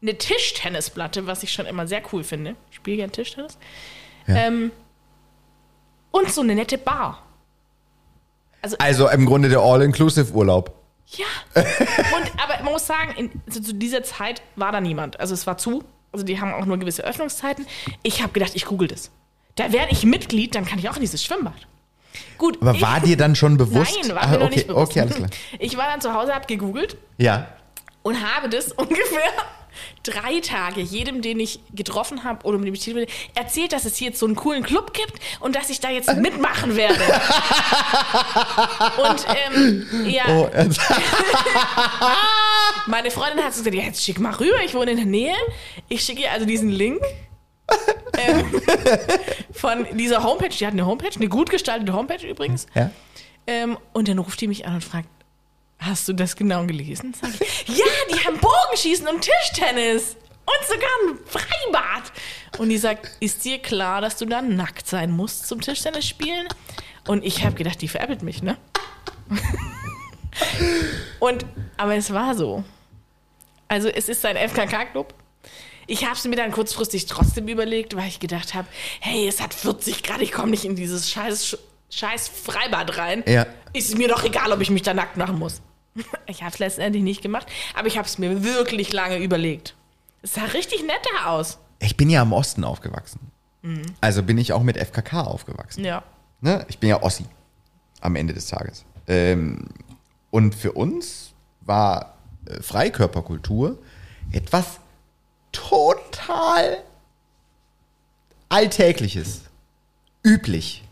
eine 0.00 0.16
Tischtennisplatte, 0.16 1.26
was 1.26 1.42
ich 1.42 1.52
schon 1.52 1.66
immer 1.66 1.86
sehr 1.86 2.00
cool 2.10 2.24
finde. 2.24 2.56
Ich 2.70 2.76
spiele 2.76 2.96
gern 2.96 3.12
Tischtennis. 3.12 3.58
Ja. 4.26 4.34
Ähm, 4.34 4.70
und 6.10 6.30
so 6.30 6.40
eine 6.40 6.54
nette 6.54 6.78
Bar. 6.78 7.22
Also 8.78 9.08
im 9.08 9.26
Grunde 9.26 9.50
der 9.50 9.58
All-Inclusive-Urlaub. 9.58 10.74
Ja. 11.08 11.26
Und, 11.54 12.32
aber 12.42 12.64
man 12.64 12.72
muss 12.72 12.86
sagen, 12.86 13.12
in, 13.18 13.42
also 13.46 13.60
zu 13.60 13.74
dieser 13.74 14.04
Zeit 14.04 14.40
war 14.56 14.72
da 14.72 14.80
niemand. 14.80 15.20
Also 15.20 15.34
es 15.34 15.46
war 15.46 15.58
zu. 15.58 15.84
Also 16.12 16.24
die 16.24 16.40
haben 16.40 16.54
auch 16.54 16.64
nur 16.64 16.78
gewisse 16.78 17.04
Öffnungszeiten. 17.04 17.66
Ich 18.02 18.22
habe 18.22 18.32
gedacht, 18.32 18.52
ich 18.54 18.64
google 18.64 18.88
das. 18.88 19.10
Da 19.54 19.70
werde 19.70 19.92
ich 19.92 20.04
Mitglied, 20.04 20.54
dann 20.54 20.64
kann 20.64 20.78
ich 20.78 20.88
auch 20.88 20.96
in 20.96 21.02
dieses 21.02 21.22
Schwimmbad. 21.22 21.66
Gut. 22.38 22.58
Aber 22.60 22.74
ich, 22.74 22.82
war 22.82 23.00
dir 23.00 23.16
dann 23.16 23.34
schon 23.36 23.56
bewusst? 23.58 23.96
Nein, 24.02 24.14
war 24.14 24.22
Ah, 24.22 24.26
mir 24.28 24.38
noch 24.38 24.46
okay, 24.46 24.54
nicht 24.56 24.66
bewusst. 24.68 24.90
Okay, 24.92 25.00
alles 25.00 25.16
klar. 25.16 25.30
Ich 25.58 25.76
war 25.76 25.86
dann 25.88 26.00
zu 26.00 26.12
Hause, 26.14 26.34
habe 26.34 26.46
gegoogelt 26.46 26.96
Ja. 27.18 27.48
und 28.02 28.16
habe 28.22 28.48
das 28.48 28.72
ungefähr 28.76 29.30
drei 30.02 30.40
Tage 30.40 30.80
jedem, 30.80 31.22
den 31.22 31.38
ich 31.38 31.60
getroffen 31.72 32.24
habe 32.24 32.44
oder 32.46 32.58
mit 32.58 32.66
dem 32.66 32.74
ich 32.74 32.86
habe, 32.88 33.06
erzählt, 33.34 33.72
dass 33.72 33.84
es 33.84 33.96
hier 33.96 34.08
jetzt 34.08 34.18
so 34.18 34.26
einen 34.26 34.34
coolen 34.34 34.64
Club 34.64 34.92
gibt 34.92 35.12
und 35.38 35.54
dass 35.54 35.70
ich 35.70 35.78
da 35.78 35.88
jetzt 35.90 36.12
mitmachen 36.16 36.74
werde. 36.74 36.98
und 39.08 39.26
ähm, 39.54 39.86
ja, 40.06 40.24
Oh, 40.28 40.48
meine 42.86 43.10
Freundin 43.10 43.44
hat 43.44 43.54
so 43.54 43.60
gesagt, 43.62 43.76
ja, 43.76 43.82
jetzt 43.84 44.02
schick 44.02 44.18
mal 44.18 44.32
rüber, 44.34 44.56
ich 44.64 44.74
wohne 44.74 44.90
in 44.92 44.96
der 44.96 45.06
Nähe. 45.06 45.34
Ich 45.88 46.02
schicke 46.02 46.22
ihr 46.22 46.32
also 46.32 46.46
diesen 46.46 46.70
Link 46.70 47.00
ähm, 48.18 48.62
von 49.52 49.86
dieser 49.96 50.22
Homepage. 50.22 50.48
Die 50.48 50.66
hat 50.66 50.72
eine 50.72 50.86
Homepage, 50.86 51.14
eine 51.14 51.28
gut 51.28 51.50
gestaltete 51.50 51.92
Homepage 51.92 52.26
übrigens. 52.26 52.66
ja. 52.74 52.90
Ähm, 53.46 53.78
und 53.94 54.08
dann 54.08 54.18
ruft 54.18 54.40
die 54.42 54.46
mich 54.46 54.66
an 54.66 54.74
und 54.74 54.84
fragt, 54.84 55.08
hast 55.78 56.06
du 56.06 56.12
das 56.12 56.36
genau 56.36 56.66
gelesen? 56.66 57.14
Sag 57.14 57.30
ich, 57.40 57.78
ja, 57.78 57.86
die 58.12 58.24
haben 58.26 58.38
Bogenschießen 58.38 59.08
und 59.08 59.22
Tischtennis 59.22 60.16
und 60.44 60.66
sogar 60.66 60.90
ein 61.02 61.18
Freibad. 61.24 62.12
Und 62.58 62.68
die 62.68 62.78
sagt, 62.78 63.10
ist 63.20 63.44
dir 63.44 63.58
klar, 63.58 64.00
dass 64.02 64.16
du 64.16 64.26
dann 64.26 64.56
nackt 64.56 64.86
sein 64.86 65.10
musst 65.10 65.46
zum 65.46 65.60
Tischtennis 65.60 66.06
spielen? 66.06 66.46
Und 67.06 67.24
ich 67.24 67.44
habe 67.44 67.54
gedacht, 67.54 67.80
die 67.80 67.88
veräppelt 67.88 68.22
mich, 68.22 68.42
ne? 68.42 68.58
und, 71.20 71.46
aber 71.76 71.96
es 71.96 72.12
war 72.12 72.34
so. 72.34 72.64
Also 73.68 73.88
es 73.88 74.08
ist 74.08 74.24
ein 74.24 74.36
FKK-Club. 74.36 75.14
Ich 75.88 76.04
habe 76.04 76.14
es 76.14 76.24
mir 76.24 76.36
dann 76.36 76.52
kurzfristig 76.52 77.06
trotzdem 77.06 77.48
überlegt, 77.48 77.96
weil 77.96 78.06
ich 78.06 78.20
gedacht 78.20 78.54
habe, 78.54 78.68
hey, 79.00 79.26
es 79.26 79.40
hat 79.40 79.54
40 79.54 80.02
Grad, 80.02 80.20
ich 80.20 80.32
komme 80.32 80.50
nicht 80.50 80.64
in 80.64 80.76
dieses 80.76 81.10
scheiß, 81.10 81.58
scheiß 81.90 82.28
Freibad 82.28 82.96
rein. 82.98 83.24
Ja. 83.26 83.46
Ist 83.72 83.96
mir 83.96 84.06
doch 84.06 84.22
egal, 84.22 84.52
ob 84.52 84.60
ich 84.60 84.70
mich 84.70 84.82
da 84.82 84.94
nackt 84.94 85.16
machen 85.16 85.38
muss. 85.38 85.60
Ich 86.26 86.42
habe 86.42 86.52
es 86.52 86.60
letztendlich 86.60 87.02
nicht 87.02 87.22
gemacht, 87.22 87.48
aber 87.74 87.88
ich 87.88 87.96
habe 87.96 88.06
es 88.06 88.18
mir 88.18 88.44
wirklich 88.44 88.92
lange 88.92 89.18
überlegt. 89.18 89.74
Es 90.22 90.34
sah 90.34 90.44
richtig 90.44 90.82
netter 90.82 91.30
aus. 91.30 91.58
Ich 91.80 91.96
bin 91.96 92.08
ja 92.08 92.22
im 92.22 92.32
Osten 92.32 92.62
aufgewachsen. 92.62 93.18
Also 94.00 94.22
bin 94.22 94.38
ich 94.38 94.52
auch 94.52 94.62
mit 94.62 94.76
FKK 94.76 95.22
aufgewachsen. 95.22 95.84
Ja. 95.84 96.02
Ne? 96.40 96.64
Ich 96.68 96.78
bin 96.78 96.88
ja 96.88 97.02
Ossi 97.02 97.24
am 98.00 98.16
Ende 98.16 98.32
des 98.32 98.46
Tages. 98.46 98.84
Ähm, 99.06 99.68
und 100.30 100.54
für 100.54 100.72
uns 100.72 101.32
war 101.60 102.14
äh, 102.46 102.62
Freikörperkultur 102.62 103.78
etwas 104.32 104.78
total 105.52 106.82
Alltägliches, 108.48 109.42
üblich. 110.24 110.84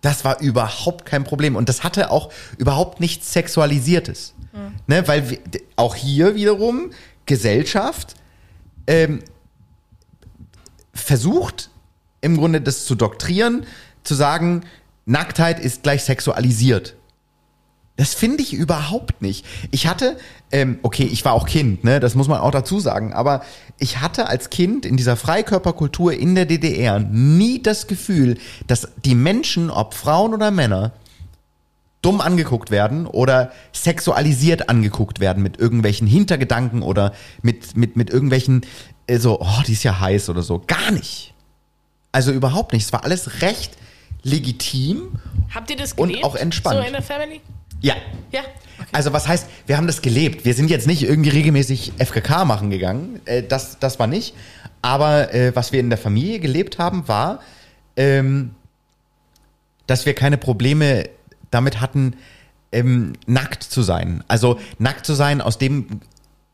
Das 0.00 0.24
war 0.24 0.40
überhaupt 0.40 1.06
kein 1.06 1.24
Problem. 1.24 1.56
Und 1.56 1.68
das 1.68 1.82
hatte 1.82 2.10
auch 2.10 2.32
überhaupt 2.58 3.00
nichts 3.00 3.32
Sexualisiertes. 3.32 4.34
Ne, 4.86 5.06
weil 5.06 5.30
wir, 5.30 5.38
auch 5.76 5.94
hier 5.94 6.34
wiederum 6.34 6.90
Gesellschaft 7.26 8.14
ähm, 8.86 9.22
versucht 10.94 11.70
im 12.20 12.36
Grunde 12.36 12.60
das 12.60 12.84
zu 12.84 12.94
doktrieren, 12.94 13.66
zu 14.02 14.14
sagen, 14.14 14.64
Nacktheit 15.04 15.60
ist 15.60 15.82
gleich 15.82 16.04
sexualisiert. 16.04 16.96
Das 17.98 18.14
finde 18.14 18.44
ich 18.44 18.52
überhaupt 18.54 19.22
nicht. 19.22 19.44
Ich 19.72 19.88
hatte, 19.88 20.16
ähm, 20.52 20.78
okay, 20.82 21.02
ich 21.02 21.24
war 21.24 21.32
auch 21.32 21.46
Kind, 21.46 21.82
ne, 21.82 21.98
das 21.98 22.14
muss 22.14 22.28
man 22.28 22.38
auch 22.38 22.52
dazu 22.52 22.78
sagen, 22.78 23.12
aber 23.12 23.42
ich 23.76 24.00
hatte 24.00 24.28
als 24.28 24.50
Kind 24.50 24.86
in 24.86 24.96
dieser 24.96 25.16
Freikörperkultur 25.16 26.12
in 26.12 26.36
der 26.36 26.46
DDR 26.46 27.00
nie 27.00 27.60
das 27.60 27.88
Gefühl, 27.88 28.38
dass 28.68 28.86
die 29.04 29.16
Menschen, 29.16 29.68
ob 29.68 29.94
Frauen 29.94 30.32
oder 30.32 30.52
Männer, 30.52 30.92
dumm 32.00 32.20
angeguckt 32.20 32.70
werden 32.70 33.08
oder 33.08 33.50
sexualisiert 33.72 34.68
angeguckt 34.68 35.18
werden 35.18 35.42
mit 35.42 35.58
irgendwelchen 35.58 36.06
Hintergedanken 36.06 36.82
oder 36.82 37.12
mit, 37.42 37.76
mit, 37.76 37.96
mit 37.96 38.10
irgendwelchen, 38.10 38.64
äh, 39.08 39.18
so, 39.18 39.40
oh, 39.40 39.62
die 39.66 39.72
ist 39.72 39.82
ja 39.82 39.98
heiß 39.98 40.28
oder 40.28 40.42
so. 40.42 40.62
Gar 40.64 40.92
nicht. 40.92 41.34
Also 42.12 42.30
überhaupt 42.30 42.72
nicht. 42.74 42.84
Es 42.84 42.92
war 42.92 43.02
alles 43.02 43.42
recht 43.42 43.72
legitim. 44.22 45.18
Habt 45.52 45.70
ihr 45.70 45.76
das 45.76 45.94
Und 45.94 46.10
gelebt? 46.10 46.24
auch 46.24 46.36
entspannt. 46.36 46.76
So 46.78 46.86
in 46.86 46.92
der 46.92 47.02
Family? 47.02 47.40
Ja. 47.80 47.94
Ja. 48.32 48.40
Also 48.92 49.12
was 49.12 49.28
heißt, 49.28 49.48
wir 49.66 49.76
haben 49.76 49.86
das 49.86 50.02
gelebt. 50.02 50.44
Wir 50.44 50.54
sind 50.54 50.70
jetzt 50.70 50.86
nicht 50.86 51.02
irgendwie 51.02 51.30
regelmäßig 51.30 51.92
FKK 51.98 52.44
machen 52.44 52.70
gegangen. 52.70 53.20
Äh, 53.26 53.42
das, 53.42 53.78
das 53.78 53.98
war 53.98 54.06
nicht. 54.06 54.34
Aber 54.82 55.34
äh, 55.34 55.54
was 55.54 55.72
wir 55.72 55.80
in 55.80 55.90
der 55.90 55.98
Familie 55.98 56.38
gelebt 56.40 56.78
haben, 56.78 57.08
war, 57.08 57.40
ähm, 57.96 58.54
dass 59.86 60.06
wir 60.06 60.14
keine 60.14 60.38
Probleme 60.38 61.08
damit 61.50 61.80
hatten, 61.80 62.14
ähm, 62.72 63.14
nackt 63.26 63.62
zu 63.62 63.82
sein. 63.82 64.22
Also 64.28 64.58
nackt 64.78 65.06
zu 65.06 65.14
sein 65.14 65.40
aus 65.40 65.58
dem, 65.58 66.00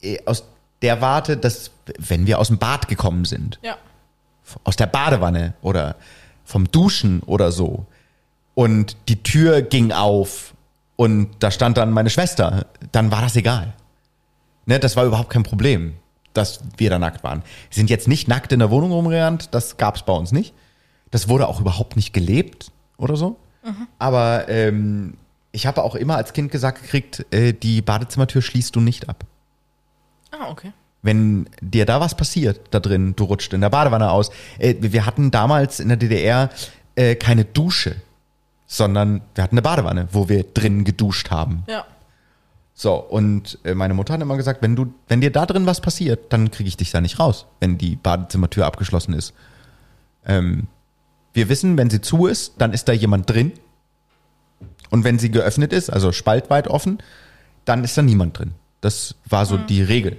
äh, 0.02 0.18
aus 0.24 0.44
der 0.82 1.00
Warte, 1.00 1.36
dass 1.36 1.70
wenn 1.98 2.26
wir 2.26 2.38
aus 2.38 2.48
dem 2.48 2.58
Bad 2.58 2.88
gekommen 2.88 3.24
sind, 3.24 3.58
Ja. 3.62 3.76
aus 4.64 4.76
der 4.76 4.86
Badewanne 4.86 5.54
oder 5.62 5.96
vom 6.44 6.70
Duschen 6.70 7.20
oder 7.22 7.52
so. 7.52 7.86
Und 8.54 8.96
die 9.08 9.22
Tür 9.22 9.62
ging 9.62 9.92
auf 9.92 10.53
und 10.96 11.30
da 11.40 11.50
stand 11.50 11.76
dann 11.76 11.90
meine 11.90 12.10
Schwester. 12.10 12.66
Dann 12.92 13.10
war 13.10 13.20
das 13.22 13.36
egal. 13.36 13.72
Ne, 14.66 14.78
das 14.78 14.96
war 14.96 15.04
überhaupt 15.04 15.30
kein 15.30 15.42
Problem, 15.42 15.94
dass 16.32 16.60
wir 16.76 16.90
da 16.90 16.98
nackt 16.98 17.22
waren. 17.24 17.40
Wir 17.70 17.74
sind 17.76 17.90
jetzt 17.90 18.08
nicht 18.08 18.28
nackt 18.28 18.52
in 18.52 18.60
der 18.60 18.70
Wohnung 18.70 18.92
rumgerannt, 18.92 19.48
das 19.54 19.76
gab 19.76 19.96
es 19.96 20.02
bei 20.02 20.12
uns 20.12 20.32
nicht. 20.32 20.54
Das 21.10 21.28
wurde 21.28 21.46
auch 21.48 21.60
überhaupt 21.60 21.96
nicht 21.96 22.12
gelebt 22.12 22.72
oder 22.96 23.16
so. 23.16 23.36
Aber 23.98 24.48
ähm, 24.48 25.14
ich 25.52 25.66
habe 25.66 25.82
auch 25.82 25.94
immer 25.94 26.16
als 26.16 26.32
Kind 26.32 26.50
gesagt 26.52 26.82
gekriegt, 26.82 27.24
äh, 27.30 27.52
die 27.54 27.80
Badezimmertür 27.82 28.42
schließt 28.42 28.74
du 28.76 28.80
nicht 28.80 29.08
ab 29.08 29.24
Ah, 30.32 30.50
okay. 30.50 30.72
wenn 31.02 31.48
dir 31.62 31.86
da 31.86 32.00
was 32.00 32.14
passiert 32.16 32.60
da 32.72 32.80
drin, 32.80 33.14
du 33.16 33.24
rutscht 33.24 33.52
in 33.54 33.60
der 33.62 33.70
Badewanne 33.70 34.10
aus. 34.10 34.30
Äh, 34.58 34.74
wir 34.80 35.06
hatten 35.06 35.30
damals 35.30 35.80
in 35.80 35.88
der 35.88 35.96
DDR 35.96 36.50
äh, 36.96 37.14
keine 37.14 37.44
Dusche, 37.44 37.96
sondern 38.66 39.21
wir 39.35 39.44
hatten 39.44 39.54
eine 39.54 39.62
Badewanne, 39.62 40.09
wo 40.12 40.28
wir 40.28 40.42
drin 40.44 40.85
geduscht 40.85 41.30
haben. 41.30 41.64
Ja. 41.68 41.85
So, 42.76 42.94
und 42.94 43.59
äh, 43.64 43.75
meine 43.75 43.94
Mutter 43.94 44.14
hat 44.14 44.21
immer 44.21 44.37
gesagt, 44.37 44.61
wenn 44.62 44.75
du, 44.75 44.92
wenn 45.06 45.21
dir 45.21 45.30
da 45.30 45.47
drin 45.47 45.66
was 45.66 45.80
passiert, 45.80 46.33
dann 46.33 46.50
kriege 46.50 46.68
ich 46.68 46.76
dich 46.76 46.90
da 46.90 47.00
nicht 47.00 47.21
raus, 47.21 47.47
wenn 47.61 47.78
die 47.78 47.94
Badezimmertür 47.97 48.66
abgeschlossen 48.66 49.14
ist. 49.14 49.33
Ähm, 50.26 50.66
wir 51.33 51.49
wissen, 51.49 51.76
wenn 51.78 51.90
sie 51.90 52.00
zu 52.00 52.26
ist, 52.26 52.54
dann 52.59 52.73
ist 52.73 52.88
da 52.88 52.92
jemand 52.92 53.30
drin. 53.30 53.52
Und 54.90 55.04
wenn 55.04 55.18
sie 55.18 55.30
geöffnet 55.30 55.73
ist, 55.73 55.90
also 55.90 56.11
spaltweit 56.11 56.66
offen, 56.68 56.99
dann 57.64 57.85
ist 57.85 57.97
da 57.97 58.02
niemand 58.02 58.38
drin. 58.38 58.52
Das 58.80 59.14
war 59.28 59.47
so 59.47 59.56
die 59.56 59.83
Regel. 59.83 60.16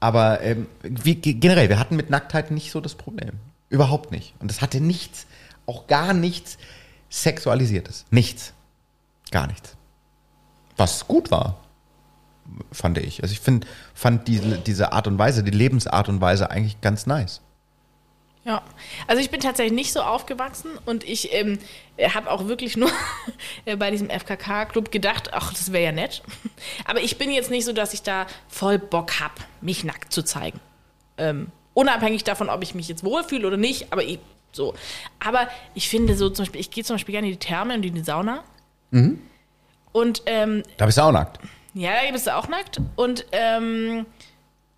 Aber 0.00 0.40
ähm, 0.42 0.66
wie, 0.82 1.16
ge- 1.16 1.34
generell, 1.34 1.68
wir 1.68 1.78
hatten 1.78 1.96
mit 1.96 2.10
Nacktheit 2.10 2.50
nicht 2.50 2.70
so 2.70 2.80
das 2.80 2.94
Problem. 2.94 3.32
Überhaupt 3.70 4.12
nicht. 4.12 4.34
Und 4.40 4.50
es 4.50 4.60
hatte 4.62 4.80
nichts, 4.80 5.26
auch 5.66 5.86
gar 5.86 6.14
nichts 6.14 6.58
Sexualisiertes. 7.10 8.04
Nichts. 8.10 8.52
Gar 9.30 9.46
nichts. 9.46 9.76
Was 10.76 11.06
gut 11.06 11.30
war, 11.30 11.58
fand 12.72 12.98
ich. 12.98 13.22
Also 13.22 13.32
ich 13.32 13.40
find, 13.40 13.66
fand 13.94 14.28
diese, 14.28 14.58
diese 14.58 14.92
Art 14.92 15.06
und 15.06 15.18
Weise, 15.18 15.42
die 15.42 15.50
Lebensart 15.50 16.08
und 16.08 16.20
Weise 16.20 16.50
eigentlich 16.50 16.80
ganz 16.80 17.06
nice. 17.06 17.40
Ja, 18.44 18.62
also 19.06 19.20
ich 19.20 19.30
bin 19.30 19.40
tatsächlich 19.40 19.74
nicht 19.74 19.92
so 19.92 20.00
aufgewachsen 20.00 20.70
und 20.86 21.04
ich 21.04 21.34
ähm, 21.34 21.58
habe 22.14 22.30
auch 22.30 22.46
wirklich 22.48 22.78
nur 22.78 22.90
bei 23.78 23.90
diesem 23.90 24.08
FKK-Club 24.08 24.90
gedacht, 24.90 25.34
ach, 25.34 25.52
das 25.52 25.72
wäre 25.72 25.84
ja 25.84 25.92
nett. 25.92 26.22
Aber 26.86 27.02
ich 27.02 27.18
bin 27.18 27.30
jetzt 27.30 27.50
nicht 27.50 27.66
so, 27.66 27.72
dass 27.72 27.92
ich 27.92 28.02
da 28.02 28.26
voll 28.48 28.78
Bock 28.78 29.20
habe, 29.20 29.34
mich 29.60 29.84
nackt 29.84 30.14
zu 30.14 30.22
zeigen. 30.22 30.60
Ähm, 31.18 31.48
unabhängig 31.74 32.24
davon, 32.24 32.48
ob 32.48 32.62
ich 32.62 32.74
mich 32.74 32.88
jetzt 32.88 33.04
wohlfühle 33.04 33.46
oder 33.46 33.56
nicht, 33.56 33.92
aber 33.92 34.02
ich, 34.02 34.18
so. 34.58 34.74
Aber 35.20 35.48
ich 35.74 35.88
finde 35.88 36.14
so 36.16 36.28
zum 36.28 36.44
Beispiel, 36.44 36.60
ich 36.60 36.70
gehe 36.70 36.84
zum 36.84 36.94
Beispiel 36.96 37.12
gerne 37.12 37.28
in 37.28 37.32
die 37.32 37.38
Therme 37.38 37.74
und 37.74 37.84
in 37.84 37.94
die 37.94 38.02
Sauna. 38.02 38.44
Und 39.92 40.22
ähm, 40.26 40.62
Da 40.76 40.84
bist 40.86 40.98
du 40.98 41.02
auch 41.02 41.12
nackt. 41.12 41.38
ja, 41.74 41.90
da 42.04 42.12
bist 42.12 42.26
du 42.26 42.36
auch 42.36 42.48
nackt. 42.48 42.80
Und 42.96 43.24
ähm, 43.32 44.06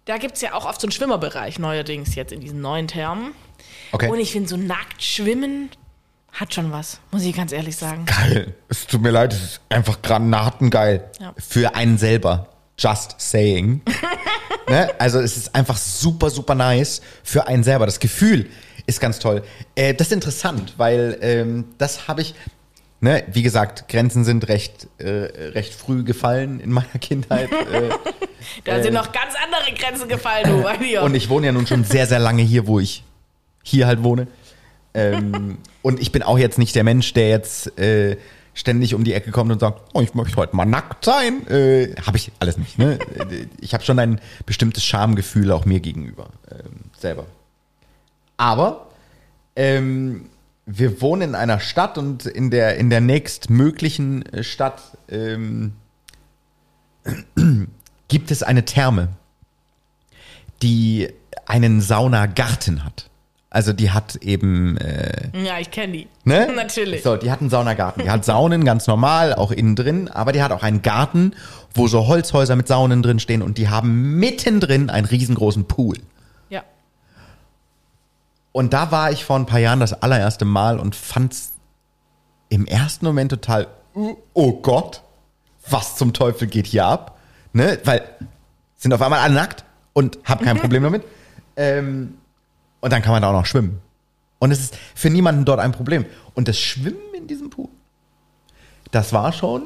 da 0.05 0.19
gibt 0.19 0.37
es 0.37 0.41
ja 0.41 0.55
auch 0.55 0.65
oft 0.67 0.81
so 0.81 0.87
einen 0.87 0.93
Schwimmerbereich 0.93 1.59
neuerdings 1.59 2.15
jetzt 2.15 2.33
in 2.33 2.41
diesen 2.41 2.61
neuen 2.61 2.87
Thermen. 2.89 3.33
Okay. 3.93 4.09
Und 4.09 4.19
ich 4.21 4.33
finde, 4.33 4.49
so 4.49 4.57
nackt 4.57 5.03
schwimmen 5.03 5.71
hat 6.33 6.55
schon 6.55 6.71
was, 6.71 7.01
muss 7.11 7.23
ich 7.25 7.35
ganz 7.35 7.51
ehrlich 7.53 7.77
sagen. 7.77 8.07
Geil. 8.07 8.55
Es 8.69 8.87
tut 8.87 9.03
mir 9.03 9.11
leid, 9.11 9.33
es 9.33 9.43
ist 9.43 9.61
einfach 9.69 10.01
granatengeil. 10.01 11.11
Ja. 11.21 11.35
Für 11.37 11.75
einen 11.75 11.99
selber. 11.99 12.49
Just 12.79 13.17
saying. 13.19 13.83
ne? 14.69 14.91
Also 14.99 15.19
es 15.21 15.37
ist 15.37 15.55
einfach 15.55 15.77
super, 15.77 16.31
super 16.31 16.55
nice 16.55 17.03
für 17.25 17.47
einen 17.49 17.65
selber. 17.65 17.85
Das 17.85 18.01
Gefühl 18.01 18.49
ist 18.87 19.01
ganz 19.01 19.19
toll. 19.19 19.43
Äh, 19.75 19.95
das 19.95 20.09
ist 20.09 20.13
interessant, 20.13 20.75
weil 20.77 21.19
ähm, 21.21 21.65
das 21.79 22.09
habe 22.09 22.23
ich, 22.23 22.35
ne, 23.01 23.25
wie 23.33 23.43
gesagt, 23.43 23.89
Grenzen 23.89 24.25
sind 24.25 24.49
recht, 24.49 24.89
äh, 24.99 25.09
recht 25.09 25.75
früh 25.75 26.05
gefallen 26.05 26.61
in 26.61 26.71
meiner 26.71 26.99
Kindheit. 27.01 27.51
Äh, 27.51 27.91
Da 28.65 28.83
sind 28.83 28.95
noch 28.95 29.13
ganz 29.13 29.35
andere 29.45 29.75
Grenzen 29.77 30.09
gefallen, 30.09 30.47
du, 30.47 31.01
und 31.03 31.15
ich 31.15 31.29
wohne 31.29 31.47
ja 31.47 31.53
nun 31.53 31.67
schon 31.67 31.85
sehr, 31.85 32.07
sehr 32.07 32.19
lange 32.19 32.43
hier, 32.43 32.67
wo 32.67 32.81
ich 32.81 33.05
hier 33.63 33.87
halt 33.87 34.03
wohne. 34.03 34.27
Ähm, 34.95 35.59
und 35.83 36.01
ich 36.01 36.13
bin 36.13 36.23
auch 36.23 36.39
jetzt 36.39 36.59
nicht 36.59 36.75
der 36.75 36.85
Mensch, 36.85 37.13
der 37.13 37.29
jetzt 37.29 37.79
äh, 37.79 38.17
ständig 38.55 38.95
um 38.95 39.05
die 39.05 39.15
Ecke 39.15 39.31
kommt 39.31 39.53
und 39.53 39.61
sagt, 39.61 39.81
oh, 39.95 40.01
ich 40.01 40.15
möchte 40.15 40.37
heute 40.37 40.57
mal 40.57 40.65
nackt 40.65 41.05
sein. 41.05 41.47
Äh, 41.49 41.95
habe 42.07 42.17
ich 42.17 42.33
alles 42.41 42.59
nicht. 42.59 42.79
Ne? 42.79 42.99
Ich 43.61 43.75
habe 43.75 43.85
schon 43.85 43.99
ein 43.99 44.21
bestimmtes 44.47 44.85
Schamgefühl 44.85 45.53
auch 45.53 45.65
mir 45.65 45.81
gegenüber 45.81 46.31
ähm, 46.51 46.91
selber. 46.99 47.27
Aber 48.41 48.87
ähm, 49.55 50.31
wir 50.65 51.03
wohnen 51.03 51.31
in 51.31 51.35
einer 51.35 51.61
Stadt 51.61 51.99
und 51.99 52.25
in 52.25 52.51
der, 52.51 52.79
in 52.79 52.89
der 52.89 53.03
nächstmöglichen 53.03 54.25
äh, 54.33 54.43
Stadt 54.45 54.81
ähm, 55.11 55.75
gibt 58.09 58.31
es 58.31 58.43
eine 58.43 58.65
Therme, 58.65 59.09
die 60.63 61.11
einen 61.45 61.83
Saunagarten 61.83 62.83
hat. 62.83 63.11
Also 63.51 63.75
die 63.75 63.91
hat 63.91 64.17
eben, 64.17 64.79
äh, 64.79 65.29
ja, 65.45 65.59
ich 65.59 65.71
kenne 65.71 65.93
die. 65.93 66.09
ne? 66.25 66.51
Natürlich. 66.57 67.03
So, 67.03 67.19
die 67.19 67.31
hat 67.31 67.43
einen 67.43 67.51
Saunagarten. 67.51 68.05
Die 68.05 68.11
hat 68.11 68.25
Saunen 68.25 68.65
ganz 68.65 68.87
normal, 68.87 69.35
auch 69.35 69.51
innen 69.51 69.77
drin, 69.77 70.09
aber 70.09 70.33
die 70.33 70.43
hat 70.43 70.53
auch 70.53 70.63
einen 70.63 70.81
Garten, 70.81 71.35
wo 71.75 71.89
so 71.89 72.07
Holzhäuser 72.07 72.57
mit 72.57 72.69
Saunen 72.69 73.03
drin 73.03 73.19
stehen 73.19 73.43
und 73.43 73.59
die 73.59 73.69
haben 73.69 74.15
mittendrin 74.15 74.89
einen 74.89 75.05
riesengroßen 75.05 75.67
Pool. 75.67 75.99
Und 78.53 78.73
da 78.73 78.91
war 78.91 79.11
ich 79.11 79.25
vor 79.25 79.37
ein 79.37 79.47
paar 79.47 79.61
Jahren 79.61 79.81
das 79.81 80.03
allererste 80.03 80.45
Mal 80.45 80.79
und 80.79 80.97
fand's 80.97 81.53
im 82.49 82.67
ersten 82.67 83.07
Moment 83.07 83.31
total, 83.31 83.69
uh, 83.95 84.17
oh 84.35 84.53
Gott, 84.61 85.03
was 85.69 85.97
zum 85.97 86.13
Teufel 86.13 86.49
geht 86.49 86.67
hier 86.67 86.87
ab? 86.87 87.19
Ne? 87.53 87.79
Weil 87.85 88.03
sind 88.77 88.93
auf 88.93 89.03
einmal 89.03 89.21
alle 89.21 89.35
nackt 89.35 89.65
und 89.93 90.19
hab 90.25 90.43
kein 90.43 90.59
Problem 90.59 90.83
damit. 90.83 91.05
Ähm, 91.57 92.15
und 92.81 92.93
dann 92.93 93.03
kann 93.03 93.13
man 93.13 93.23
da 93.23 93.29
auch 93.29 93.35
noch 93.35 93.47
schwimmen. 93.47 93.81
Und 94.39 94.51
es 94.53 94.61
ist 94.61 94.77
für 94.95 95.11
niemanden 95.11 95.45
dort 95.45 95.61
ein 95.61 95.73
Problem. 95.73 96.07
Und 96.35 96.49
das 96.49 96.59
Schwimmen 96.59 97.15
in 97.15 97.27
diesem 97.27 97.51
Pool, 97.51 97.69
das 98.91 99.13
war 99.13 99.33
schon, 99.33 99.63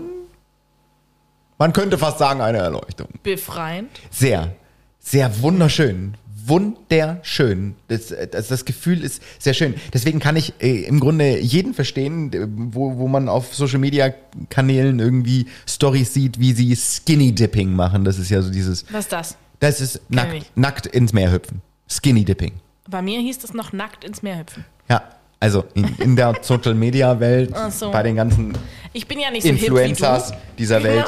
man 1.59 1.73
könnte 1.73 1.97
fast 1.97 2.19
sagen, 2.19 2.41
eine 2.41 2.59
Erleuchtung. 2.59 3.09
Befreiend. 3.23 3.91
Sehr, 4.11 4.55
sehr 4.99 5.41
wunderschön. 5.41 6.17
Wunderschön. 6.47 7.75
Das, 7.89 8.15
das, 8.31 8.49
das 8.49 8.65
Gefühl 8.65 9.03
ist 9.03 9.23
sehr 9.39 9.55
schön. 9.55 9.75
Deswegen 9.93 10.19
kann 10.21 10.37
ich 10.37 10.55
äh, 10.61 10.85
im 10.85 11.01
Grunde 11.01 11.39
jeden 11.41 11.75
verstehen, 11.75 12.31
wo, 12.73 12.99
wo 12.99 13.09
man 13.09 13.29
auf 13.29 13.55
Social 13.55 13.79
Media 13.79 14.13
Kanälen 14.51 15.01
irgendwie 15.01 15.47
Stories 15.67 16.13
sieht, 16.15 16.39
wie 16.39 16.53
sie 16.53 16.75
Skinny 16.77 17.33
Dipping 17.33 17.73
machen. 17.73 18.05
Das 18.05 18.19
ist 18.19 18.31
ja 18.31 18.43
so 18.43 18.51
dieses, 18.51 18.85
Was 18.93 19.05
ist 19.05 19.13
das? 19.13 19.37
das 19.61 19.81
ist 19.81 20.01
nackt, 20.11 20.53
nackt 20.57 20.87
ins 20.87 21.13
Meer 21.13 21.33
hüpfen. 21.33 21.63
Skinny 21.89 22.25
Dipping. 22.25 22.53
Bei 22.89 23.01
mir 23.03 23.21
hieß 23.21 23.43
es 23.45 23.55
noch 23.55 23.73
nackt 23.73 24.05
ins 24.05 24.23
Meer 24.23 24.39
hüpfen. 24.41 24.65
Ja, 24.89 25.03
also 25.41 25.65
in, 25.75 25.95
in 25.99 26.17
der 26.17 26.35
Social 26.43 26.75
Media 26.75 27.19
Welt, 27.21 27.55
so. 27.71 27.91
bei 27.91 28.03
den 28.03 28.17
ganzen 28.17 28.57
Ich 28.93 29.07
bin 29.07 29.19
ja 29.19 29.31
nicht 29.31 29.43
so 29.43 29.49
Influencers 29.49 30.33
dieser 30.57 30.83
Welt. 30.83 31.05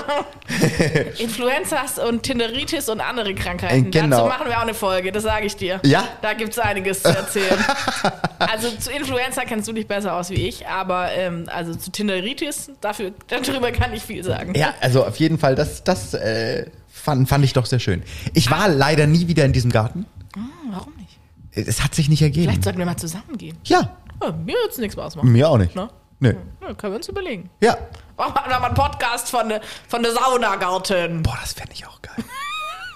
Influencers 1.19 1.99
und 1.99 2.23
Tinderitis 2.23 2.89
und 2.89 3.01
andere 3.01 3.35
Krankheiten. 3.35 3.87
Äh, 3.87 3.91
genau. 3.91 4.29
Dazu 4.29 4.39
machen 4.39 4.49
wir 4.49 4.59
auch 4.59 4.63
eine 4.63 4.75
Folge, 4.75 5.13
das 5.13 5.23
sage 5.23 5.47
ich 5.47 5.57
dir. 5.57 5.81
Ja? 5.85 6.05
Da 6.23 6.35
gibt 6.35 6.53
es 6.53 6.59
einiges 6.59 7.03
zu 7.03 7.09
erzählen. 7.09 7.59
also 8.39 8.71
zu 8.71 8.91
Influencer 8.91 9.45
kennst 9.45 9.69
du 9.69 9.73
dich 9.73 9.87
besser 9.87 10.15
aus 10.15 10.31
wie 10.31 10.49
ich, 10.49 10.67
aber 10.67 11.13
ähm, 11.13 11.47
also 11.47 11.75
zu 11.75 11.91
Tinderitis, 11.91 12.71
dafür, 12.81 13.13
darüber 13.29 13.71
kann 13.73 13.93
ich 13.95 14.03
viel 14.03 14.23
sagen. 14.23 14.55
Ja, 14.55 14.75
also 14.81 15.05
auf 15.05 15.17
jeden 15.17 15.39
Fall, 15.39 15.55
das, 15.55 15.85
das 15.85 16.15
äh, 16.15 16.67
fand, 16.89 17.29
fand 17.29 17.45
ich 17.45 17.53
doch 17.53 17.67
sehr 17.67 17.79
schön. 17.79 18.03
Ich 18.35 18.51
war 18.51 18.69
leider 18.69 19.07
nie 19.07 19.29
wieder 19.29 19.45
in 19.45 19.53
diesem 19.53 19.71
Garten. 19.71 20.07
Hm, 20.35 20.51
warum 20.73 20.93
nicht? 20.97 21.19
Es 21.53 21.83
hat 21.83 21.95
sich 21.95 22.09
nicht 22.09 22.21
ergeben. 22.21 22.49
Vielleicht 22.49 22.65
sollten 22.65 22.79
wir 22.79 22.87
mal 22.87 22.97
zusammen 22.97 23.39
gehen. 23.39 23.57
Ja, 23.65 23.97
Ja, 24.23 24.33
mir 24.33 24.55
wird 24.55 24.73
es 24.73 24.79
nichts 24.79 24.97
mehr 24.97 25.05
ausmachen. 25.05 25.31
mir 25.31 25.49
auch 25.49 25.59
nicht. 25.59 25.75
Ne? 25.77 25.89
Nö. 26.21 26.35
Ja, 26.63 26.75
können 26.75 26.93
wir 26.95 26.97
uns 26.97 27.09
überlegen. 27.09 27.51
Ja. 27.61 27.77
Machen 28.17 28.35
wir 28.49 28.59
mal 28.61 28.67
einen 28.67 28.75
Podcast 28.75 29.31
von 29.31 29.49
der 29.51 29.61
von 29.89 30.03
der 30.03 30.13
Saunagarten. 30.13 31.23
Boah, 31.23 31.37
das 31.41 31.53
fände 31.53 31.73
ich 31.75 31.87
auch 31.87 32.01
geil. 32.03 32.25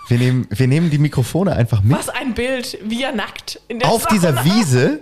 Wir 0.09 0.19
nehmen, 0.19 0.47
wir 0.51 0.67
nehmen 0.67 0.91
die 0.91 0.99
Mikrofone 0.99 1.53
einfach 1.55 1.83
mit 1.83 1.97
Was 1.97 2.09
ein 2.09 2.35
Bild, 2.35 2.79
wie 2.83 3.03
er 3.03 3.13
nackt 3.13 3.61
in 3.69 3.79
der 3.79 3.89
auf 3.89 4.03
Sauna. 4.05 4.15
dieser 4.15 4.45
Wiese 4.45 5.01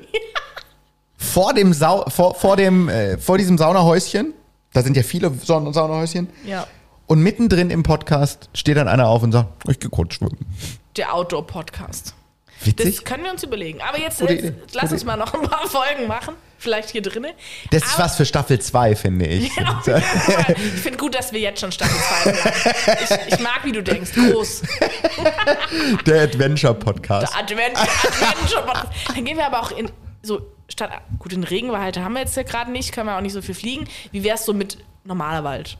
vor 1.17 1.55
dem 1.55 1.73
Sau, 1.73 2.05
vor, 2.09 2.35
vor 2.35 2.57
dem, 2.57 2.89
äh, 2.89 3.17
vor 3.19 3.39
diesem 3.39 3.57
Saunahäuschen. 3.57 4.35
Da 4.73 4.83
sind 4.83 4.97
ja 4.97 5.03
viele 5.03 5.33
Saun 5.45 5.73
Saunahäuschen. 5.73 6.29
Ja, 6.45 6.67
Und 7.07 7.21
mittendrin 7.23 7.71
im 7.71 7.85
Podcast 7.85 8.51
steht 8.53 8.77
dann 8.77 8.87
einer 8.89 9.07
auf 9.09 9.23
und 9.23 9.33
sagt, 9.33 9.49
ich 9.69 9.79
geh 9.81 9.89
kurz 9.89 10.15
schwimmen. 10.15 10.37
der 10.97 11.15
Outdoor-Podcast. 11.15 12.15
Witzig. 12.65 12.97
Das 12.97 13.05
können 13.05 13.25
wir 13.25 13.31
uns 13.31 13.43
überlegen. 13.43 13.81
Aber 13.83 13.99
jetzt, 13.99 14.21
jetzt 14.21 14.31
Idee. 14.33 14.53
lass 14.73 14.83
Gute 14.85 14.95
uns 14.95 15.05
mal 15.05 15.17
noch 15.17 15.33
ein 15.35 15.43
paar 15.43 15.67
Folgen 15.69 16.07
machen. 16.09 16.35
Vielleicht 16.61 16.91
hier 16.91 17.03
drinnen. 17.03 17.33
Das 17.71 17.85
ist 17.85 17.95
Aber- 17.95 18.05
was 18.05 18.17
für 18.17 18.25
Staffel 18.27 18.59
2, 18.61 18.97
finde 18.97 19.27
ich. 19.27 19.53
Fall. 19.85 20.03
Ich 20.57 20.81
finde 20.81 20.99
gut, 20.99 21.15
dass 21.15 21.33
wir 21.33 21.39
jetzt 21.41 21.61
schon 21.61 21.71
Staffel 21.71 21.97
2 21.97 22.33
haben. 22.33 22.99
Ich, 23.29 23.35
ich 23.35 23.41
mag, 23.41 23.61
wie 23.65 23.71
du 23.73 23.83
denkst. 23.83 24.11
Groß. 24.13 24.63
Der 26.07 26.23
Adventure-Podcast. 26.23 27.35
Advent, 27.37 27.77
Adventure 27.77 28.63
Podcast. 28.67 28.93
Dann 29.15 29.25
gehen 29.25 29.37
wir 29.37 29.47
aber 29.47 29.61
auch 29.61 29.71
in 29.71 29.91
so 30.23 30.41
statt 30.69 30.91
gut 31.19 31.33
in 31.33 31.45
Regenwald 31.45 31.97
haben 31.99 32.13
wir 32.15 32.21
jetzt 32.21 32.37
ja 32.37 32.43
gerade 32.43 32.71
nicht, 32.71 32.93
können 32.93 33.07
wir 33.07 33.17
auch 33.17 33.21
nicht 33.23 33.33
so 33.33 33.41
viel 33.41 33.55
fliegen. 33.55 33.87
Wie 34.13 34.25
wär's 34.25 34.45
so 34.45 34.53
mit 34.53 34.79
normaler 35.05 35.45
Wald? 35.45 35.79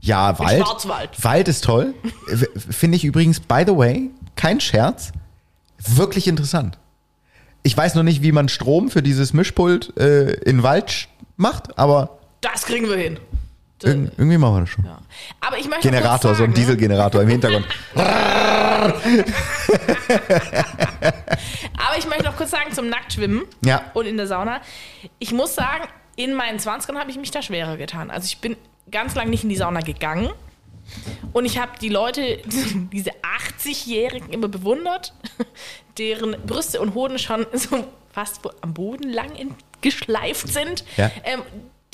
Ja, 0.00 0.38
Wald. 0.38 0.64
Schwarzwald. 0.66 1.10
Wald 1.24 1.48
ist 1.48 1.64
toll. 1.64 1.94
Finde 2.70 2.96
ich 2.96 3.04
übrigens, 3.04 3.40
by 3.40 3.64
the 3.66 3.76
way, 3.76 4.10
kein 4.36 4.60
Scherz, 4.60 5.12
wirklich 5.86 6.26
interessant. 6.28 6.78
Ich 7.62 7.76
weiß 7.76 7.94
noch 7.94 8.02
nicht, 8.02 8.22
wie 8.22 8.32
man 8.32 8.48
Strom 8.48 8.90
für 8.90 9.02
dieses 9.02 9.32
Mischpult 9.32 9.96
äh, 9.98 10.32
in 10.44 10.62
Wald 10.62 11.08
macht, 11.36 11.78
aber 11.78 12.18
Das 12.40 12.64
kriegen 12.64 12.88
wir 12.88 12.96
hin. 12.96 13.18
irg 13.82 14.12
irgendwie 14.16 14.38
machen 14.38 14.54
wir 14.56 14.60
das 14.60 14.70
schon. 14.70 14.84
Ja. 14.84 14.98
Aber 15.40 15.58
ich 15.58 15.68
möchte 15.68 15.88
Generator, 15.88 16.30
kurz 16.30 16.38
so 16.38 16.44
ein 16.44 16.50
sagen, 16.50 16.52
ne? 16.52 16.54
Dieselgenerator 16.58 17.22
im 17.22 17.28
Hintergrund. 17.28 17.66
Aber 21.76 21.98
ich 21.98 22.06
möchte 22.08 22.24
noch 22.24 22.36
kurz 22.36 22.50
sagen 22.50 22.72
zum 22.72 22.88
Nacktschwimmen 22.88 23.42
Ja. 23.64 23.82
und 23.94 24.06
in 24.06 24.16
der 24.16 24.26
Sauna. 24.26 24.60
Ich 25.18 25.32
muss 25.32 25.54
sagen, 25.54 25.84
in 26.16 26.34
meinen 26.34 26.58
20ern 26.58 26.96
habe 26.98 27.10
ich 27.10 27.18
mich 27.18 27.30
da 27.30 27.42
schwerer 27.42 27.76
getan. 27.76 28.10
Also 28.10 28.24
ich 28.26 28.38
bin 28.38 28.56
ganz 28.90 29.14
lange 29.14 29.30
nicht 29.30 29.42
in 29.44 29.50
die 29.50 29.56
Sauna 29.56 29.80
gegangen. 29.80 30.30
Und 31.32 31.44
ich 31.44 31.58
habe 31.58 31.72
die 31.80 31.88
Leute, 31.88 32.38
diese 32.92 33.10
80-Jährigen 33.58 34.30
immer 34.30 34.48
bewundert, 34.48 35.12
deren 35.98 36.36
Brüste 36.46 36.80
und 36.80 36.94
Hoden 36.94 37.18
schon 37.18 37.46
so 37.52 37.84
fast 38.12 38.40
am 38.62 38.74
Boden 38.74 39.10
lang 39.10 39.30
geschleift 39.80 40.48
sind, 40.48 40.84
Ja. 40.96 41.10
ähm, 41.24 41.42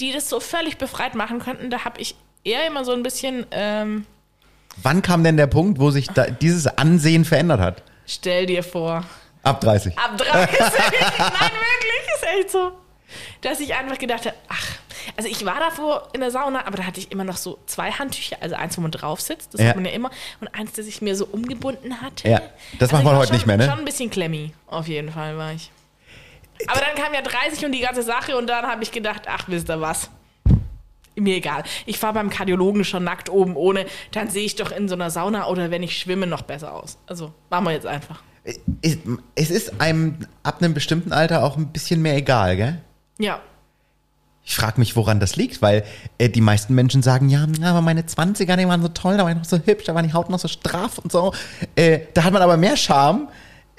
die 0.00 0.12
das 0.12 0.28
so 0.28 0.40
völlig 0.40 0.78
befreit 0.78 1.14
machen 1.14 1.38
könnten. 1.38 1.70
Da 1.70 1.84
habe 1.84 2.00
ich 2.00 2.16
eher 2.44 2.66
immer 2.66 2.84
so 2.84 2.92
ein 2.92 3.02
bisschen, 3.02 3.46
ähm, 3.50 4.06
Wann 4.82 5.00
kam 5.00 5.24
denn 5.24 5.36
der 5.38 5.46
Punkt, 5.46 5.78
wo 5.80 5.90
sich 5.90 6.08
dieses 6.42 6.66
Ansehen 6.66 7.24
verändert 7.24 7.60
hat? 7.60 7.82
stell 8.06 8.46
dir 8.46 8.62
vor, 8.62 9.04
Ab 9.42 9.60
30. 9.60 9.96
Ab 9.98 10.18
30. 10.18 10.58
Nein, 10.58 10.58
wirklich, 10.58 12.14
ist 12.14 12.26
echt 12.40 12.50
so. 12.50 12.72
Dass 13.40 13.60
ich 13.60 13.72
einfach 13.74 13.96
gedacht 13.96 14.26
habe, 14.26 14.34
ach, 14.48 14.66
also 15.16 15.28
ich 15.28 15.44
war 15.44 15.58
davor 15.60 16.08
in 16.12 16.20
der 16.20 16.30
Sauna, 16.30 16.66
aber 16.66 16.76
da 16.78 16.84
hatte 16.84 17.00
ich 17.00 17.12
immer 17.12 17.24
noch 17.24 17.36
so 17.36 17.58
zwei 17.66 17.90
Handtücher, 17.90 18.36
also 18.40 18.54
eins, 18.56 18.76
wo 18.76 18.80
man 18.82 18.90
drauf 18.90 19.20
sitzt, 19.20 19.54
das 19.54 19.60
Ja. 19.60 19.68
hat 19.68 19.76
man 19.76 19.84
ja 19.84 19.90
immer, 19.92 20.10
und 20.40 20.48
eins, 20.54 20.72
das 20.72 20.86
ich 20.86 21.02
mir 21.02 21.14
so 21.16 21.26
umgebunden 21.26 22.00
hatte. 22.00 22.28
Ja, 22.28 22.40
das 22.78 22.92
macht 22.92 23.02
ich 23.02 23.06
man 23.08 23.16
heute 23.16 23.28
schon, 23.28 23.36
nicht 23.36 23.46
mehr, 23.46 23.56
ne? 23.56 23.64
Schon 23.68 23.78
ein 23.78 23.84
bisschen 23.84 24.10
klemmy, 24.10 24.52
auf 24.66 24.88
jeden 24.88 25.12
Fall 25.12 25.36
war 25.38 25.52
ich. 25.52 25.70
Aber 26.68 26.80
dann 26.80 26.94
kam 26.94 27.12
ja 27.12 27.20
30 27.22 27.64
und 27.66 27.72
die 27.72 27.80
ganze 27.80 28.02
Sache 28.02 28.36
und 28.36 28.46
dann 28.46 28.64
habe 28.66 28.82
ich 28.82 28.90
gedacht, 28.90 29.22
ach, 29.28 29.44
wisst 29.48 29.68
ihr 29.68 29.80
was? 29.80 30.10
Mir 31.18 31.36
egal. 31.36 31.64
Ich 31.86 31.98
fahre 31.98 32.12
beim 32.14 32.28
Kardiologen 32.28 32.84
schon 32.84 33.04
nackt 33.04 33.30
oben 33.30 33.56
ohne, 33.56 33.86
dann 34.12 34.28
sehe 34.28 34.44
ich 34.44 34.54
doch 34.56 34.70
in 34.70 34.86
so 34.88 34.94
einer 34.94 35.10
Sauna 35.10 35.46
oder 35.48 35.70
wenn 35.70 35.82
ich 35.82 35.98
schwimme 35.98 36.26
noch 36.26 36.42
besser 36.42 36.74
aus. 36.74 36.98
Also 37.06 37.32
machen 37.48 37.64
wir 37.64 37.72
jetzt 37.72 37.86
einfach. 37.86 38.22
Es 39.34 39.50
ist 39.50 39.80
einem 39.80 40.18
ab 40.42 40.62
einem 40.62 40.72
bestimmten 40.74 41.12
Alter 41.12 41.42
auch 41.42 41.56
ein 41.56 41.68
bisschen 41.72 42.00
mehr 42.02 42.16
egal, 42.16 42.56
gell? 42.56 42.80
Ja, 43.18 43.40
Ich 44.48 44.54
frage 44.54 44.78
mich, 44.78 44.94
woran 44.94 45.18
das 45.18 45.34
liegt, 45.34 45.60
weil 45.60 45.84
äh, 46.18 46.28
die 46.28 46.40
meisten 46.40 46.72
Menschen 46.72 47.02
sagen, 47.02 47.28
ja, 47.28 47.48
aber 47.62 47.82
meine 47.82 48.02
20er, 48.02 48.56
die 48.56 48.68
waren 48.68 48.80
so 48.80 48.86
toll, 48.88 49.16
da 49.16 49.24
war 49.24 49.30
ich 49.32 49.36
noch 49.36 49.44
so 49.44 49.58
hübsch, 49.58 49.84
da 49.84 49.94
waren 49.96 50.06
die 50.06 50.12
Haut 50.12 50.30
noch 50.30 50.38
so 50.38 50.46
straff 50.46 50.98
und 50.98 51.10
so. 51.10 51.34
Äh, 51.74 52.02
da 52.14 52.22
hat 52.22 52.32
man 52.32 52.42
aber 52.42 52.56
mehr 52.56 52.76
Charme, 52.76 53.28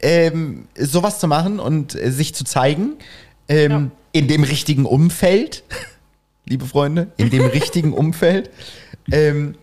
ähm, 0.01 0.67
sowas 0.77 1.19
zu 1.19 1.27
machen 1.29 1.61
und 1.61 1.95
äh, 1.95 2.11
sich 2.11 2.35
zu 2.35 2.43
zeigen 2.43 2.97
ähm, 3.47 3.91
in 4.11 4.27
dem 4.27 4.43
richtigen 4.43 4.85
Umfeld, 4.85 5.63
liebe 6.45 6.65
Freunde, 6.65 7.13
in 7.15 7.29
dem 7.29 7.45
richtigen 7.45 7.93
Umfeld, 7.93 8.49
ähm, 9.09 9.55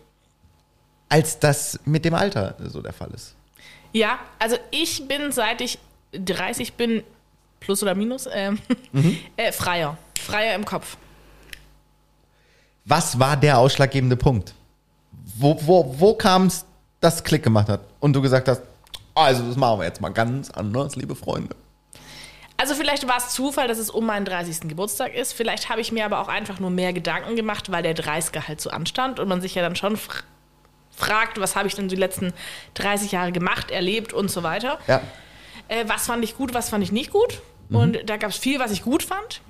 als 1.11 1.39
das 1.39 1.81
mit 1.85 2.07
dem 2.07 2.15
Alter 2.15 2.57
so 2.65 2.81
der 2.81 2.95
Fall 2.95 3.11
ist. 3.15 3.37
Ja, 3.93 4.19
also 4.39 4.57
ich 4.71 5.07
bin, 5.07 5.33
seit 5.33 5.61
ich 5.61 5.79
30 6.13 6.73
bin, 6.73 7.03
plus 7.65 7.83
oder 7.83 7.95
minus, 7.95 8.29
ähm, 8.33 8.59
Mhm. 8.93 9.19
äh, 9.37 9.51
freier. 9.53 9.97
Freier 10.21 10.55
im 10.55 10.65
Kopf. 10.65 10.97
Was 12.85 13.19
war 13.19 13.37
der 13.37 13.59
ausschlaggebende 13.59 14.17
Punkt? 14.17 14.55
Wo, 15.37 15.59
wo, 15.63 15.95
wo 15.99 16.15
kam 16.15 16.47
es, 16.47 16.65
dass 17.01 17.25
Klick 17.25 17.43
gemacht 17.43 17.69
hat 17.69 17.81
und 18.01 18.13
du 18.13 18.21
gesagt 18.21 18.47
hast, 18.49 18.63
also 19.15 19.43
das 19.43 19.57
machen 19.57 19.81
wir 19.81 19.87
jetzt 19.87 20.01
mal 20.01 20.11
ganz 20.11 20.51
anders, 20.51 20.97
liebe 20.97 21.15
Freunde. 21.15 21.55
Also 22.57 22.75
vielleicht 22.75 23.09
war 23.09 23.17
es 23.17 23.31
Zufall, 23.31 23.67
dass 23.69 23.79
es 23.79 23.91
um 23.91 24.07
meinen 24.07 24.25
30. 24.25 24.69
Geburtstag 24.69 25.13
ist. 25.15 25.33
Vielleicht 25.33 25.69
habe 25.71 25.81
ich 25.81 25.91
mir 25.93 26.05
aber 26.05 26.21
auch 26.21 26.29
einfach 26.29 26.61
nur 26.61 26.71
mehr 26.71 26.93
Gedanken 26.93 27.35
gemacht, 27.37 27.73
weil 27.73 27.83
der 27.83 27.97
30er 27.97 28.47
halt 28.47 28.61
so 28.61 28.71
anstand 28.71 29.19
und 29.19 29.29
man 29.29 29.41
sich 29.41 29.55
ja 29.55 29.63
dann 29.63 29.77
schon 29.77 29.97
fr 29.97 30.23
fragt, 30.97 31.41
was 31.41 31.57
habe 31.57 31.67
ich 31.67 31.75
denn 31.75 31.89
die 31.89 31.97
letzten 31.97 32.33
30 32.75 33.11
Jahre 33.11 33.33
gemacht, 33.33 33.73
erlebt 33.73 34.13
und 34.13 34.31
so 34.31 34.45
weiter. 34.45 34.79
Ja. 34.87 35.01
Äh, 35.67 35.87
was 35.89 36.07
fand 36.07 36.23
ich 36.23 36.37
gut, 36.37 36.55
was 36.55 36.69
fand 36.69 36.85
ich 36.85 36.93
nicht 36.93 37.11
gut. 37.11 37.43
Und 37.77 38.09
da 38.09 38.17
gab 38.17 38.31
es 38.31 38.37
viel, 38.37 38.59
was 38.59 38.71
ich 38.71 38.83
gut 38.83 39.03
fand. 39.03 39.41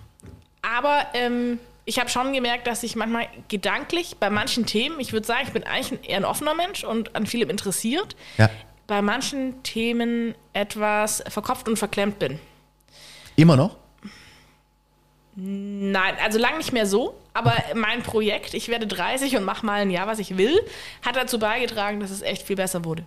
Aber 0.63 1.07
ähm, 1.15 1.59
ich 1.85 1.99
habe 1.99 2.09
schon 2.09 2.33
gemerkt, 2.33 2.67
dass 2.67 2.83
ich 2.83 2.97
manchmal 2.97 3.27
gedanklich 3.49 4.17
bei 4.19 4.31
manchen 4.31 4.65
Themen, 4.67 4.99
ich 5.01 5.13
würde 5.13 5.27
sagen, 5.27 5.43
ich 5.47 5.53
bin 5.53 5.65
eigentlich 5.65 5.93
ein, 5.93 6.05
eher 6.05 6.17
ein 6.19 6.25
offener 6.25 6.55
Mensch 6.55 6.85
und 6.85 7.15
an 7.15 7.27
vielem 7.27 7.51
interessiert, 7.51 8.17
Ja. 8.39 8.49
bei 8.87 9.03
manchen 9.03 9.63
Themen 9.63 10.35
etwas 10.55 11.23
verkopft 11.29 11.69
und 11.69 11.77
verklemmt 11.79 12.19
bin. 12.19 12.41
Immer 13.37 13.57
noch? 13.57 13.77
Nein, 15.37 16.15
also 16.23 16.39
lang 16.39 16.59
nicht 16.59 16.73
mehr 16.73 16.87
so, 16.87 17.19
aber 17.33 17.53
mein 17.75 18.03
Projekt, 18.03 18.55
ich 18.55 18.69
werde 18.69 18.87
30 18.87 19.37
und 19.37 19.43
mache 19.43 19.67
mal 19.67 19.81
ein 19.81 19.91
Jahr, 19.91 20.07
was 20.07 20.21
ich 20.21 20.37
will, 20.39 20.61
hat 21.05 21.17
dazu 21.17 21.41
beigetragen, 21.41 21.99
dass 21.99 22.11
es 22.13 22.23
echt 22.23 22.43
viel 22.47 22.55
besser 22.57 22.85
wurde. 22.85 23.05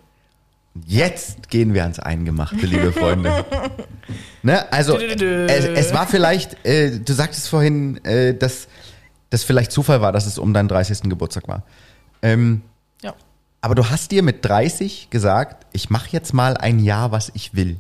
Jetzt 0.86 1.50
gehen 1.50 1.74
wir 1.74 1.84
ans 1.84 2.00
Eingemachte, 2.00 2.66
liebe 2.66 2.92
Freunde. 2.92 3.46
ne? 4.44 4.72
Also, 4.72 4.98
es, 4.98 5.66
es 5.66 5.94
war 5.94 6.08
vielleicht, 6.08 6.66
äh, 6.66 7.00
du 7.00 7.14
sagtest 7.14 7.50
vorhin, 7.50 8.04
äh, 8.06 8.34
dass 8.36 8.68
das 9.30 9.44
vielleicht 9.44 9.72
Zufall 9.72 10.02
war, 10.02 10.12
dass 10.12 10.26
es 10.26 10.38
um 10.38 10.54
deinen 10.54 10.68
30. 10.68 11.04
Geburtstag 11.10 11.48
war. 11.48 11.64
Ähm, 12.22 12.62
Ja. 13.02 13.14
aber 13.62 13.76
du 13.76 13.90
hast 13.90 14.12
dir 14.12 14.24
mit 14.24 14.44
30 14.46 15.10
gesagt, 15.10 15.66
ich 15.74 15.90
mache 15.90 16.10
jetzt 16.12 16.34
mal 16.34 16.56
ein 16.58 16.80
Jahr, 16.80 17.12
was 17.12 17.32
ich 17.34 17.54
will. 17.56 17.78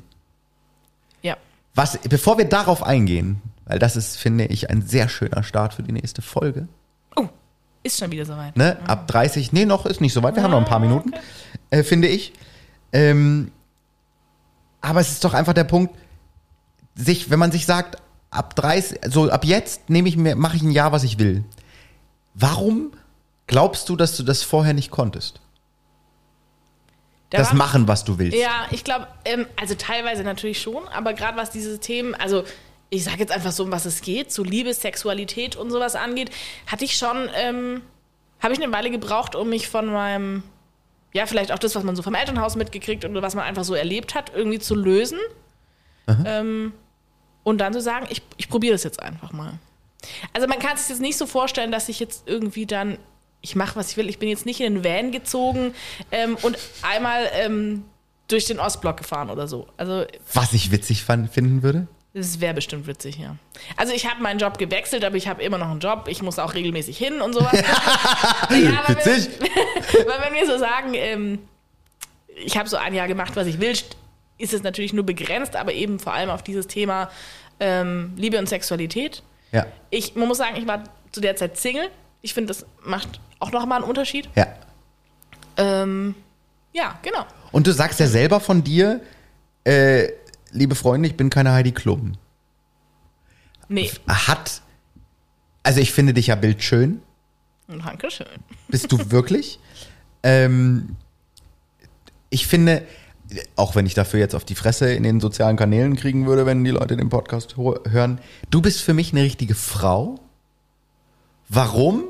Ja. 1.21 1.37
Was, 1.75 1.97
bevor 2.09 2.37
wir 2.37 2.45
darauf 2.45 2.83
eingehen, 2.83 3.41
weil 3.65 3.79
das 3.79 3.95
ist, 3.95 4.17
finde 4.17 4.45
ich, 4.45 4.69
ein 4.69 4.81
sehr 4.81 5.09
schöner 5.09 5.43
Start 5.43 5.73
für 5.73 5.83
die 5.83 5.91
nächste 5.91 6.21
Folge. 6.21 6.67
Oh, 7.15 7.27
ist 7.83 7.99
schon 7.99 8.11
wieder 8.11 8.25
soweit. 8.25 8.55
Ne? 8.57 8.77
Ab 8.87 9.07
30, 9.07 9.51
nee, 9.53 9.65
noch 9.65 9.85
ist 9.85 10.01
nicht 10.01 10.13
so 10.13 10.21
weit, 10.23 10.35
wir 10.35 10.43
haben 10.43 10.51
noch 10.51 10.59
ein 10.59 10.65
paar 10.65 10.79
Minuten, 10.79 11.11
äh, 11.69 11.83
finde 11.83 12.07
ich. 12.09 12.33
Ähm, 12.93 13.51
aber 14.81 14.99
es 15.01 15.11
ist 15.11 15.23
doch 15.23 15.33
einfach 15.33 15.53
der 15.53 15.63
Punkt, 15.65 15.95
sich, 16.95 17.29
wenn 17.29 17.39
man 17.39 17.51
sich 17.51 17.65
sagt, 17.65 18.01
ab 18.29 18.55
30, 18.55 18.99
so 19.07 19.29
ab 19.29 19.45
jetzt 19.45 19.89
nehme 19.89 20.09
ich 20.09 20.17
mir, 20.17 20.35
mache 20.35 20.55
ich 20.57 20.61
ein 20.63 20.71
Jahr, 20.71 20.91
was 20.91 21.03
ich 21.03 21.19
will. 21.19 21.43
Warum 22.33 22.91
glaubst 23.47 23.89
du, 23.89 23.95
dass 23.95 24.15
du 24.17 24.23
das 24.23 24.43
vorher 24.43 24.73
nicht 24.73 24.91
konntest? 24.91 25.41
Da 27.29 27.39
das 27.39 27.49
war- 27.49 27.55
machen, 27.55 27.87
was 27.87 28.03
du 28.05 28.17
willst. 28.19 28.37
Ja, 28.37 28.67
ich 28.71 28.83
glaube, 28.83 29.07
ähm, 29.25 29.45
also 29.59 29.75
teilweise 29.75 30.23
natürlich 30.23 30.61
schon, 30.61 30.87
aber 30.87 31.13
gerade 31.13 31.37
was 31.37 31.51
diese 31.51 31.79
Themen, 31.79 32.15
also 32.15 32.43
ich 32.89 33.03
sage 33.03 33.17
jetzt 33.19 33.31
einfach 33.33 33.51
so, 33.51 33.63
um 33.63 33.71
was 33.71 33.85
es 33.85 34.01
geht, 34.01 34.31
so 34.31 34.43
Liebe, 34.43 34.73
Sexualität 34.73 35.55
und 35.57 35.69
sowas 35.71 35.95
angeht, 35.95 36.31
hatte 36.67 36.85
ich 36.85 36.95
schon, 36.95 37.27
ähm, 37.35 37.81
habe 38.39 38.53
ich 38.53 38.61
eine 38.63 38.71
Weile 38.71 38.89
gebraucht, 38.91 39.35
um 39.35 39.49
mich 39.49 39.67
von 39.67 39.87
meinem, 39.87 40.43
ja, 41.17 41.25
vielleicht 41.25 41.51
auch 41.51 41.57
das, 41.57 41.73
was 41.75 41.83
man 41.83 41.95
so 41.95 42.03
vom 42.03 42.13
Elternhaus 42.13 42.55
mitgekriegt 42.55 43.03
und 43.03 43.19
was 43.21 43.33
man 43.33 43.43
einfach 43.43 43.63
so 43.63 43.73
erlebt 43.73 44.13
hat, 44.13 44.31
irgendwie 44.35 44.59
zu 44.59 44.75
lösen. 44.75 45.17
Ähm, 46.25 46.73
und 47.43 47.57
dann 47.57 47.73
zu 47.73 47.81
sagen, 47.81 48.05
ich, 48.09 48.21
ich 48.37 48.49
probiere 48.49 48.73
das 48.73 48.83
jetzt 48.83 49.01
einfach 49.01 49.31
mal. 49.31 49.53
Also 50.33 50.47
man 50.47 50.59
kann 50.59 50.75
es 50.75 50.81
sich 50.81 50.89
jetzt 50.89 51.01
nicht 51.01 51.17
so 51.17 51.25
vorstellen, 51.25 51.71
dass 51.71 51.89
ich 51.89 51.99
jetzt 51.99 52.27
irgendwie 52.27 52.67
dann, 52.67 52.99
ich 53.41 53.55
mache, 53.55 53.75
was 53.75 53.89
ich 53.91 53.97
will, 53.97 54.07
ich 54.09 54.19
bin 54.19 54.29
jetzt 54.29 54.45
nicht 54.45 54.61
in 54.61 54.75
den 54.75 54.83
Van 54.83 55.11
gezogen 55.11 55.73
ähm, 56.11 56.37
und 56.43 56.57
einmal 56.83 57.27
ähm, 57.33 57.83
durch 58.27 58.45
den 58.45 58.59
Ostblock 58.59 58.97
gefahren 58.97 59.31
oder 59.31 59.47
so. 59.47 59.67
Also 59.75 60.05
Was 60.33 60.53
ich 60.53 60.71
witzig 60.71 61.03
fand, 61.03 61.31
finden 61.31 61.63
würde? 61.63 61.87
Das 62.17 62.41
wäre 62.41 62.55
bestimmt 62.55 62.87
witzig, 62.87 63.17
ja. 63.17 63.35
Also 63.75 63.93
ich 63.93 64.09
habe 64.09 64.21
meinen 64.23 64.39
Job 64.39 64.57
gewechselt, 64.57 65.05
aber 65.05 65.15
ich 65.15 65.27
habe 65.27 65.43
immer 65.43 65.57
noch 65.59 65.69
einen 65.69 65.79
Job. 65.79 66.07
Ich 66.07 66.23
muss 66.23 66.39
auch 66.39 66.55
regelmäßig 66.55 66.97
hin 66.97 67.21
und 67.21 67.33
sowas. 67.33 67.53
ja, 68.49 68.83
aber 68.83 68.89
Witzig. 69.05 69.29
Wenn, 69.39 70.07
weil 70.07 70.21
wenn 70.21 70.33
wir 70.33 70.45
so 70.47 70.57
sagen, 70.57 70.93
ähm, 70.95 71.39
ich 72.27 72.57
habe 72.57 72.67
so 72.67 72.77
ein 72.77 72.93
Jahr 72.93 73.07
gemacht, 73.07 73.35
was 73.35 73.47
ich 73.47 73.59
will, 73.59 73.73
ist 74.37 74.53
es 74.53 74.63
natürlich 74.63 74.93
nur 74.93 75.05
begrenzt, 75.05 75.55
aber 75.55 75.73
eben 75.73 75.99
vor 75.99 76.13
allem 76.13 76.29
auf 76.29 76.43
dieses 76.43 76.67
Thema 76.67 77.09
ähm, 77.59 78.13
Liebe 78.15 78.37
und 78.39 78.49
Sexualität. 78.49 79.23
Ja. 79.51 79.65
Ich, 79.89 80.15
man 80.15 80.27
muss 80.27 80.37
sagen, 80.37 80.55
ich 80.57 80.67
war 80.67 80.83
zu 81.11 81.21
der 81.21 81.35
Zeit 81.35 81.57
Single. 81.57 81.89
Ich 82.21 82.33
finde, 82.33 82.47
das 82.47 82.65
macht 82.83 83.19
auch 83.39 83.51
nochmal 83.51 83.81
einen 83.81 83.89
Unterschied. 83.89 84.27
Ja. 84.35 84.47
Ähm, 85.57 86.15
ja, 86.73 86.99
genau. 87.01 87.25
Und 87.51 87.67
du 87.67 87.71
sagst 87.71 87.99
ja 87.99 88.07
selber 88.07 88.39
von 88.39 88.63
dir, 88.63 89.01
äh, 89.63 90.09
liebe 90.51 90.75
Freunde, 90.75 91.07
ich 91.07 91.17
bin 91.17 91.29
keine 91.29 91.51
Heidi 91.51 91.71
Klum. 91.71 92.13
Nee, 93.69 93.91
Hat, 94.07 94.61
also 95.63 95.79
ich 95.81 95.91
finde 95.91 96.13
dich 96.13 96.27
ja 96.27 96.35
bildschön. 96.35 97.01
Dankeschön. 97.67 98.27
Bist 98.69 98.91
du 98.91 99.11
wirklich? 99.11 99.59
ähm, 100.23 100.95
ich 102.29 102.47
finde, 102.47 102.83
auch 103.55 103.75
wenn 103.75 103.85
ich 103.85 103.93
dafür 103.93 104.19
jetzt 104.19 104.35
auf 104.35 104.45
die 104.45 104.55
Fresse 104.55 104.91
in 104.93 105.03
den 105.03 105.19
sozialen 105.19 105.57
Kanälen 105.57 105.95
kriegen 105.95 106.25
würde, 106.25 106.45
wenn 106.45 106.63
die 106.63 106.71
Leute 106.71 106.97
den 106.97 107.09
Podcast 107.09 107.55
hören, 107.57 108.19
du 108.49 108.61
bist 108.61 108.81
für 108.81 108.93
mich 108.93 109.11
eine 109.11 109.23
richtige 109.23 109.55
Frau. 109.55 110.19
Warum? 111.49 112.03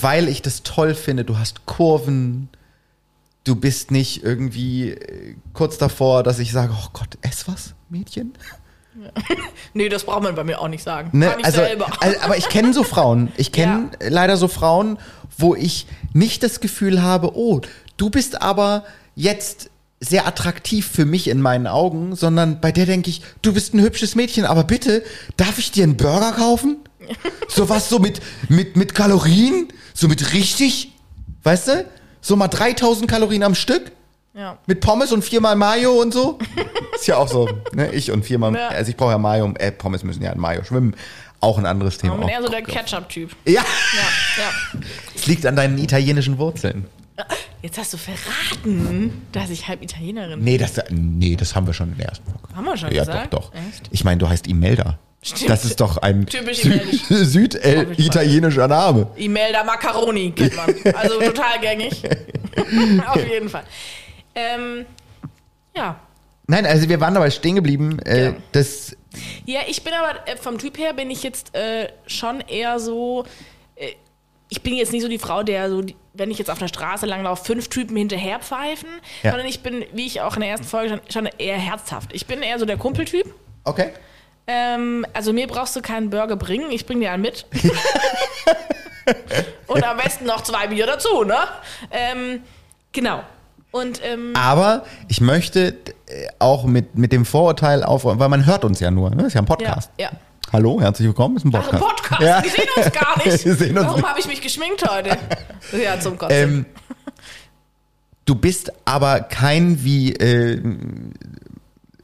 Weil 0.00 0.28
ich 0.28 0.42
das 0.42 0.62
toll 0.62 0.94
finde. 0.94 1.24
Du 1.24 1.38
hast 1.38 1.66
Kurven. 1.66 2.48
Du 3.44 3.56
bist 3.56 3.90
nicht 3.90 4.22
irgendwie 4.22 4.90
äh, 4.90 5.36
kurz 5.54 5.78
davor, 5.78 6.22
dass 6.22 6.38
ich 6.38 6.52
sage, 6.52 6.72
oh 6.76 6.88
Gott, 6.92 7.18
ess 7.22 7.48
was, 7.48 7.74
Mädchen? 7.88 8.34
Nee, 9.72 9.88
das 9.88 10.04
braucht 10.04 10.24
man 10.24 10.34
bei 10.34 10.42
mir 10.42 10.60
auch 10.60 10.68
nicht 10.68 10.82
sagen. 10.82 11.16
Ne? 11.16 11.28
Kann 11.28 11.40
ich 11.40 11.46
Also, 11.46 11.62
also, 11.62 12.20
aber 12.22 12.36
ich 12.36 12.48
kenne 12.48 12.72
so 12.74 12.82
Frauen. 12.82 13.32
Ich 13.36 13.52
kenne 13.52 13.90
leider 14.00 14.36
so 14.36 14.48
Frauen, 14.48 14.98
wo 15.38 15.54
ich 15.54 15.86
nicht 16.12 16.42
das 16.42 16.60
Gefühl 16.60 17.00
habe, 17.00 17.36
oh, 17.36 17.60
du 17.96 18.10
bist 18.10 18.42
aber 18.42 18.84
jetzt 19.14 19.70
sehr 20.00 20.26
attraktiv 20.26 20.88
für 20.88 21.04
mich 21.04 21.28
in 21.28 21.40
meinen 21.40 21.66
Augen, 21.66 22.16
sondern 22.16 22.60
bei 22.60 22.72
der 22.72 22.86
denke 22.86 23.10
ich, 23.10 23.22
du 23.42 23.52
bist 23.52 23.74
ein 23.74 23.80
hübsches 23.80 24.14
Mädchen, 24.14 24.46
aber 24.46 24.64
bitte, 24.64 25.04
darf 25.36 25.58
ich 25.58 25.70
dir 25.70 25.84
einen 25.84 25.96
Burger 25.96 26.32
kaufen? 26.32 26.78
So 27.48 27.68
was 27.68 27.88
so 27.88 27.98
mit, 27.98 28.20
mit, 28.48 28.76
mit 28.76 28.94
Kalorien? 28.94 29.66
So 29.94 30.06
mit 30.06 30.32
richtig? 30.32 30.92
Weißt 31.42 31.66
du? 31.66 31.84
So 32.20 32.36
mal 32.36 32.48
3000 32.48 33.10
Kalorien 33.10 33.42
am 33.42 33.54
Stück? 33.54 33.92
ja. 34.34 34.58
Mit 34.66 34.80
Pommes 34.80 35.12
und 35.12 35.22
viermal 35.24 35.56
Mayo 35.56 35.92
und 36.00 36.12
so? 36.14 36.38
Ist 36.94 37.06
ja 37.06 37.16
auch 37.16 37.28
so, 37.28 37.48
ne? 37.72 37.92
Ich 37.92 38.10
und 38.12 38.24
viermal, 38.24 38.54
Ja. 38.54 38.68
also 38.68 38.90
ich 38.90 38.96
brauche 38.96 39.10
ja 39.12 39.18
Mayo, 39.18 39.52
äh, 39.58 39.72
Pommes 39.72 40.04
müssen 40.04 40.22
ja 40.22 40.30
in 40.32 40.38
Mayo 40.40 40.62
schwimmen. 40.64 40.94
Auch 41.40 41.56
ein 41.58 41.66
anderes 41.66 41.96
Thema. 41.98 42.14
Ich 42.14 42.20
bin 42.20 42.28
eher 42.28 42.42
so 42.42 42.48
Oh 42.48 42.50
der. 42.50 42.62
Ketchup-Typ. 42.62 43.30
Ja, 43.46 43.52
Ja, 43.54 43.62
ja. 44.42 44.80
es 45.14 45.26
liegt 45.26 45.46
an 45.46 45.56
deinen 45.56 45.78
italienischen 45.78 46.38
Wurzeln. 46.38 46.86
Jetzt 47.62 47.76
hast 47.76 47.92
du 47.92 47.98
verraten, 47.98 49.26
dass 49.32 49.50
ich 49.50 49.68
halb 49.68 49.82
Italienerin 49.82 50.36
bin. 50.38 50.44
Nee, 50.44 50.56
das, 50.58 50.72
nee, 50.90 51.36
das 51.36 51.54
haben 51.54 51.66
wir 51.66 51.74
schon 51.74 51.90
in 51.92 51.98
der 51.98 52.08
ersten 52.08 52.24
Folge. 52.30 52.54
Haben 52.54 52.64
wir 52.64 52.76
schon 52.76 52.92
Ja, 52.92 53.04
gesagt? 53.04 53.34
doch, 53.34 53.50
doch. 53.50 53.54
Echt? 53.68 53.88
Ich 53.90 54.04
meine, 54.04 54.18
du 54.18 54.28
heißt 54.28 54.46
Imelda. 54.46 54.98
Stimmt. 55.22 55.50
Das 55.50 55.64
ist 55.66 55.78
doch 55.80 55.98
ein 55.98 56.26
süditalienischer 57.08 58.68
Name. 58.68 59.06
Imelda 59.16 59.64
Macaroni 59.64 60.32
kennt 60.32 60.56
man. 60.56 60.74
Also 60.94 61.20
total 61.20 61.60
gängig. 61.60 62.02
Auf 63.06 63.28
jeden 63.28 63.48
Fall. 63.48 63.64
Ähm, 64.34 64.86
ja. 65.76 65.96
Nein, 66.46 66.66
also 66.66 66.88
wir 66.88 67.00
waren 67.00 67.14
dabei 67.14 67.30
stehen 67.30 67.54
geblieben. 67.56 67.98
Äh, 68.00 68.24
Ja. 68.26 68.34
das, 68.52 68.96
Ja, 69.44 69.60
ich 69.68 69.82
bin 69.84 69.92
aber 69.92 70.26
äh, 70.26 70.36
vom 70.36 70.58
Typ 70.58 70.78
her 70.78 70.94
bin 70.94 71.10
ich 71.10 71.22
jetzt 71.22 71.54
äh, 71.54 71.88
schon 72.06 72.40
eher 72.40 72.78
so. 72.80 73.24
Äh, 73.76 73.88
ich 74.48 74.62
bin 74.62 74.74
jetzt 74.74 74.90
nicht 74.92 75.02
so 75.02 75.08
die 75.08 75.18
Frau, 75.18 75.42
der 75.44 75.68
so, 75.70 75.82
die, 75.82 75.94
wenn 76.14 76.30
ich 76.30 76.38
jetzt 76.38 76.50
auf 76.50 76.58
der 76.58 76.66
Straße 76.68 77.06
langlaufe, 77.06 77.44
fünf 77.44 77.68
Typen 77.68 77.96
hinterher 77.96 78.40
pfeifen, 78.40 78.88
Ja. 79.22 79.30
sondern 79.30 79.46
ich 79.48 79.60
bin, 79.62 79.84
wie 79.92 80.06
ich 80.06 80.22
auch 80.22 80.34
in 80.34 80.40
der 80.40 80.50
ersten 80.50 80.66
Folge 80.66 80.88
schon, 80.90 81.00
schon 81.26 81.26
eher 81.38 81.56
herzhaft. 81.58 82.10
Ich 82.14 82.26
bin 82.26 82.42
eher 82.42 82.58
so 82.58 82.64
der 82.64 82.76
Kumpeltyp. 82.78 83.26
okay. 83.64 83.90
Ähm, 84.52 85.06
also 85.14 85.32
mir 85.32 85.46
brauchst 85.46 85.76
du 85.76 85.80
keinen 85.80 86.10
Burger 86.10 86.34
bringen, 86.34 86.72
ich 86.72 86.84
bring 86.84 86.98
dir 87.00 87.12
einen 87.12 87.22
mit. 87.22 87.46
Und 89.68 89.84
am 89.84 89.96
besten 89.96 90.24
noch 90.26 90.42
zwei 90.42 90.66
Bier 90.66 90.86
dazu, 90.86 91.22
ne? 91.22 91.36
Ähm, 91.92 92.40
genau. 92.90 93.22
Und 93.70 94.00
ähm, 94.04 94.32
Aber 94.34 94.84
ich 95.06 95.20
möchte 95.20 95.76
äh, 96.06 96.26
auch 96.40 96.64
mit, 96.64 96.98
mit 96.98 97.12
dem 97.12 97.24
Vorurteil 97.24 97.84
aufräumen, 97.84 98.18
weil 98.18 98.28
man 98.28 98.44
hört 98.44 98.64
uns 98.64 98.80
ja 98.80 98.90
nur. 98.90 99.10
Ne? 99.10 99.26
Ist 99.26 99.34
ja 99.34 99.40
ein 99.40 99.44
ja, 99.44 99.54
Podcast. 99.54 99.90
ja. 99.98 100.10
Hallo, 100.52 100.80
herzlich 100.80 101.06
willkommen. 101.06 101.36
Ist 101.36 101.44
ein 101.44 101.54
Ach, 101.54 101.70
Podcast. 101.70 101.84
ein 101.84 101.88
Podcast, 101.88 102.22
Ja. 102.22 102.42
wir 102.42 102.50
sehen 102.50 102.68
uns 102.76 102.92
gar 102.92 103.18
nicht. 103.24 103.46
Uns 103.46 103.74
Warum 103.86 104.02
habe 104.02 104.18
ich 104.18 104.26
mich 104.26 104.40
geschminkt 104.40 104.84
heute? 104.88 105.16
Ja, 105.80 106.00
zum 106.00 106.18
Kotzen. 106.18 106.36
Ähm, 106.36 106.66
du 108.24 108.34
bist 108.34 108.72
aber 108.84 109.20
kein, 109.20 109.84
wie 109.84 110.12
äh, 110.14 110.60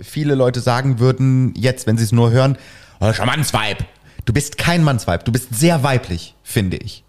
viele 0.00 0.34
Leute 0.34 0.60
sagen 0.60 0.98
würden, 0.98 1.54
jetzt, 1.56 1.86
wenn 1.86 1.96
sie 1.96 2.04
es 2.04 2.12
nur 2.12 2.30
hören, 2.30 2.58
oh, 3.00 3.12
schon 3.12 3.26
Mannsweib. 3.26 3.84
Du 4.24 4.32
bist 4.32 4.58
kein 4.58 4.82
Mannsweib. 4.82 5.24
Du 5.24 5.32
bist 5.32 5.54
sehr 5.54 5.82
weiblich, 5.82 6.34
finde 6.42 6.76
ich. 6.76 7.04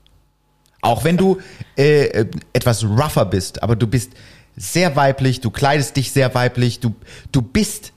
Auch 0.81 1.03
wenn 1.03 1.17
du 1.17 1.39
äh, 1.77 2.05
äh, 2.05 2.25
etwas 2.53 2.83
rougher 2.83 3.25
bist, 3.25 3.63
aber 3.63 3.75
du 3.75 3.87
bist 3.87 4.13
sehr 4.55 4.95
weiblich, 4.95 5.41
du 5.41 5.49
kleidest 5.49 5.95
dich 5.95 6.11
sehr 6.11 6.33
weiblich, 6.35 6.79
du, 6.79 6.95
du 7.31 7.41
bist 7.41 7.93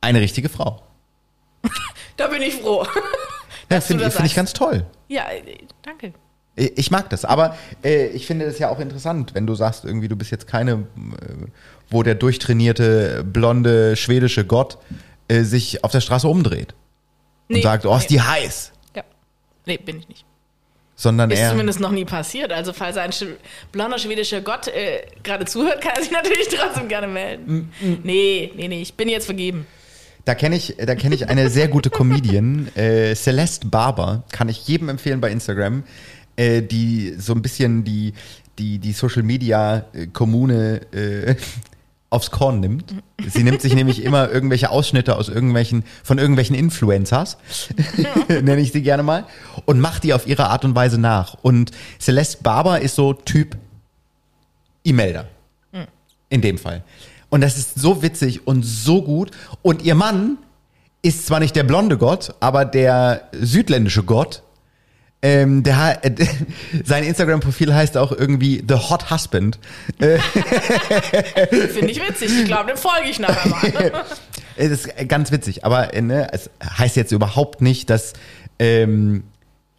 eine 0.00 0.20
richtige 0.20 0.48
Frau. 0.48 0.82
da 2.16 2.28
bin 2.28 2.42
ich 2.42 2.54
froh. 2.54 2.86
Ja, 3.70 3.82
finde 3.82 4.10
find 4.10 4.24
ich 4.24 4.34
ganz 4.34 4.54
toll. 4.54 4.86
Ja, 5.08 5.28
äh, 5.28 5.58
danke. 5.82 6.14
Ich 6.58 6.90
mag 6.90 7.08
das, 7.10 7.24
aber 7.24 7.56
äh, 7.84 8.06
ich 8.08 8.26
finde 8.26 8.46
das 8.46 8.58
ja 8.58 8.68
auch 8.68 8.80
interessant, 8.80 9.34
wenn 9.34 9.46
du 9.46 9.54
sagst, 9.54 9.84
irgendwie, 9.84 10.08
du 10.08 10.16
bist 10.16 10.30
jetzt 10.30 10.46
keine, 10.48 10.72
äh, 10.72 10.76
wo 11.90 12.02
der 12.02 12.14
durchtrainierte, 12.16 13.24
blonde, 13.24 13.94
schwedische 13.96 14.44
Gott 14.44 14.78
äh, 15.28 15.42
sich 15.42 15.84
auf 15.84 15.92
der 15.92 16.00
Straße 16.00 16.26
umdreht 16.26 16.74
und 17.48 17.56
Nee, 17.56 17.62
sagt, 17.62 17.86
oh, 17.86 17.94
ist 17.96 18.10
nee. 18.10 18.16
die 18.16 18.20
heiß. 18.22 18.72
Ja. 18.96 19.04
Nee, 19.66 19.78
bin 19.78 19.98
ich 20.00 20.08
nicht. 20.08 20.24
Sondern 20.96 21.30
Ist 21.30 21.38
er. 21.38 21.50
zumindest 21.50 21.78
noch 21.78 21.92
nie 21.92 22.04
passiert. 22.04 22.50
Also 22.52 22.72
falls 22.72 22.96
ein 22.96 23.12
sch 23.12 23.24
blonder 23.70 23.98
schwedischer 24.00 24.40
Gott 24.40 24.66
äh, 24.66 25.02
gerade 25.22 25.44
zuhört, 25.44 25.80
kann 25.80 25.92
er 25.94 26.02
sich 26.02 26.10
natürlich 26.12 26.48
trotzdem 26.48 26.88
gerne 26.88 27.06
melden. 27.06 27.72
Nee, 28.02 28.52
nee, 28.56 28.66
nee, 28.66 28.82
ich 28.82 28.94
bin 28.94 29.08
jetzt 29.08 29.26
vergeben. 29.26 29.64
Da 30.24 30.34
kenne 30.34 30.56
ich, 30.56 30.74
da 30.76 30.94
kenn 30.96 31.12
ich 31.12 31.28
eine 31.28 31.48
sehr 31.50 31.68
gute 31.68 31.88
Comedian, 31.88 32.68
äh, 32.76 33.14
Celeste 33.14 33.68
Barber, 33.68 34.24
kann 34.32 34.48
ich 34.48 34.66
jedem 34.66 34.88
empfehlen 34.88 35.20
bei 35.20 35.30
Instagram, 35.30 35.84
äh, 36.38 36.62
die 36.62 37.16
so 37.18 37.34
ein 37.34 37.42
bisschen 37.42 37.82
die, 37.82 38.14
die, 38.58 38.78
die 38.78 38.92
Social 38.92 39.24
Media 39.24 39.84
äh, 39.92 40.06
Kommune 40.06 40.80
äh, 40.92 41.34
aufs 42.10 42.30
Korn 42.30 42.60
nimmt. 42.60 42.94
Sie 43.26 43.42
nimmt 43.42 43.60
sich 43.60 43.74
nämlich 43.74 44.02
immer 44.02 44.30
irgendwelche 44.30 44.70
Ausschnitte 44.70 45.16
aus 45.16 45.28
irgendwelchen, 45.28 45.84
von 46.02 46.16
irgendwelchen 46.16 46.54
Influencers, 46.56 47.36
nenne 48.28 48.60
ich 48.60 48.72
sie 48.72 48.82
gerne 48.82 49.02
mal, 49.02 49.26
und 49.66 49.80
macht 49.80 50.04
die 50.04 50.14
auf 50.14 50.26
ihre 50.26 50.48
Art 50.48 50.64
und 50.64 50.74
Weise 50.74 50.98
nach. 50.98 51.34
Und 51.42 51.72
Celeste 52.00 52.42
Barber 52.42 52.80
ist 52.80 52.94
so 52.94 53.12
Typ 53.12 53.58
Imelda. 54.84 55.26
In 56.30 56.40
dem 56.40 56.56
Fall. 56.56 56.84
Und 57.30 57.40
das 57.40 57.58
ist 57.58 57.78
so 57.78 58.02
witzig 58.02 58.46
und 58.46 58.62
so 58.62 59.02
gut. 59.02 59.32
Und 59.62 59.82
ihr 59.82 59.94
Mann 59.94 60.38
ist 61.02 61.26
zwar 61.26 61.40
nicht 61.40 61.56
der 61.56 61.64
blonde 61.64 61.98
Gott, 61.98 62.34
aber 62.40 62.64
der 62.64 63.28
südländische 63.32 64.02
Gott. 64.02 64.42
Ähm, 65.20 65.64
der, 65.64 66.04
äh, 66.04 66.12
sein 66.84 67.02
Instagram-Profil 67.04 67.74
heißt 67.74 67.96
auch 67.96 68.12
irgendwie 68.12 68.62
The 68.66 68.74
Hot 68.74 69.10
Husband. 69.10 69.58
Finde 69.98 71.90
ich 71.90 72.00
witzig. 72.00 72.30
Ich 72.40 72.44
glaube, 72.44 72.68
dem 72.68 72.76
folge 72.76 73.10
ich 73.10 73.18
nachher 73.18 73.48
mal. 73.48 74.04
Es 74.60 74.72
ist 74.72 75.08
ganz 75.08 75.30
witzig, 75.30 75.64
aber 75.64 75.94
äh, 75.94 76.02
ne, 76.02 76.32
es 76.32 76.50
heißt 76.64 76.96
jetzt 76.96 77.12
überhaupt 77.12 77.62
nicht, 77.62 77.90
dass 77.90 78.14
ähm, 78.58 79.22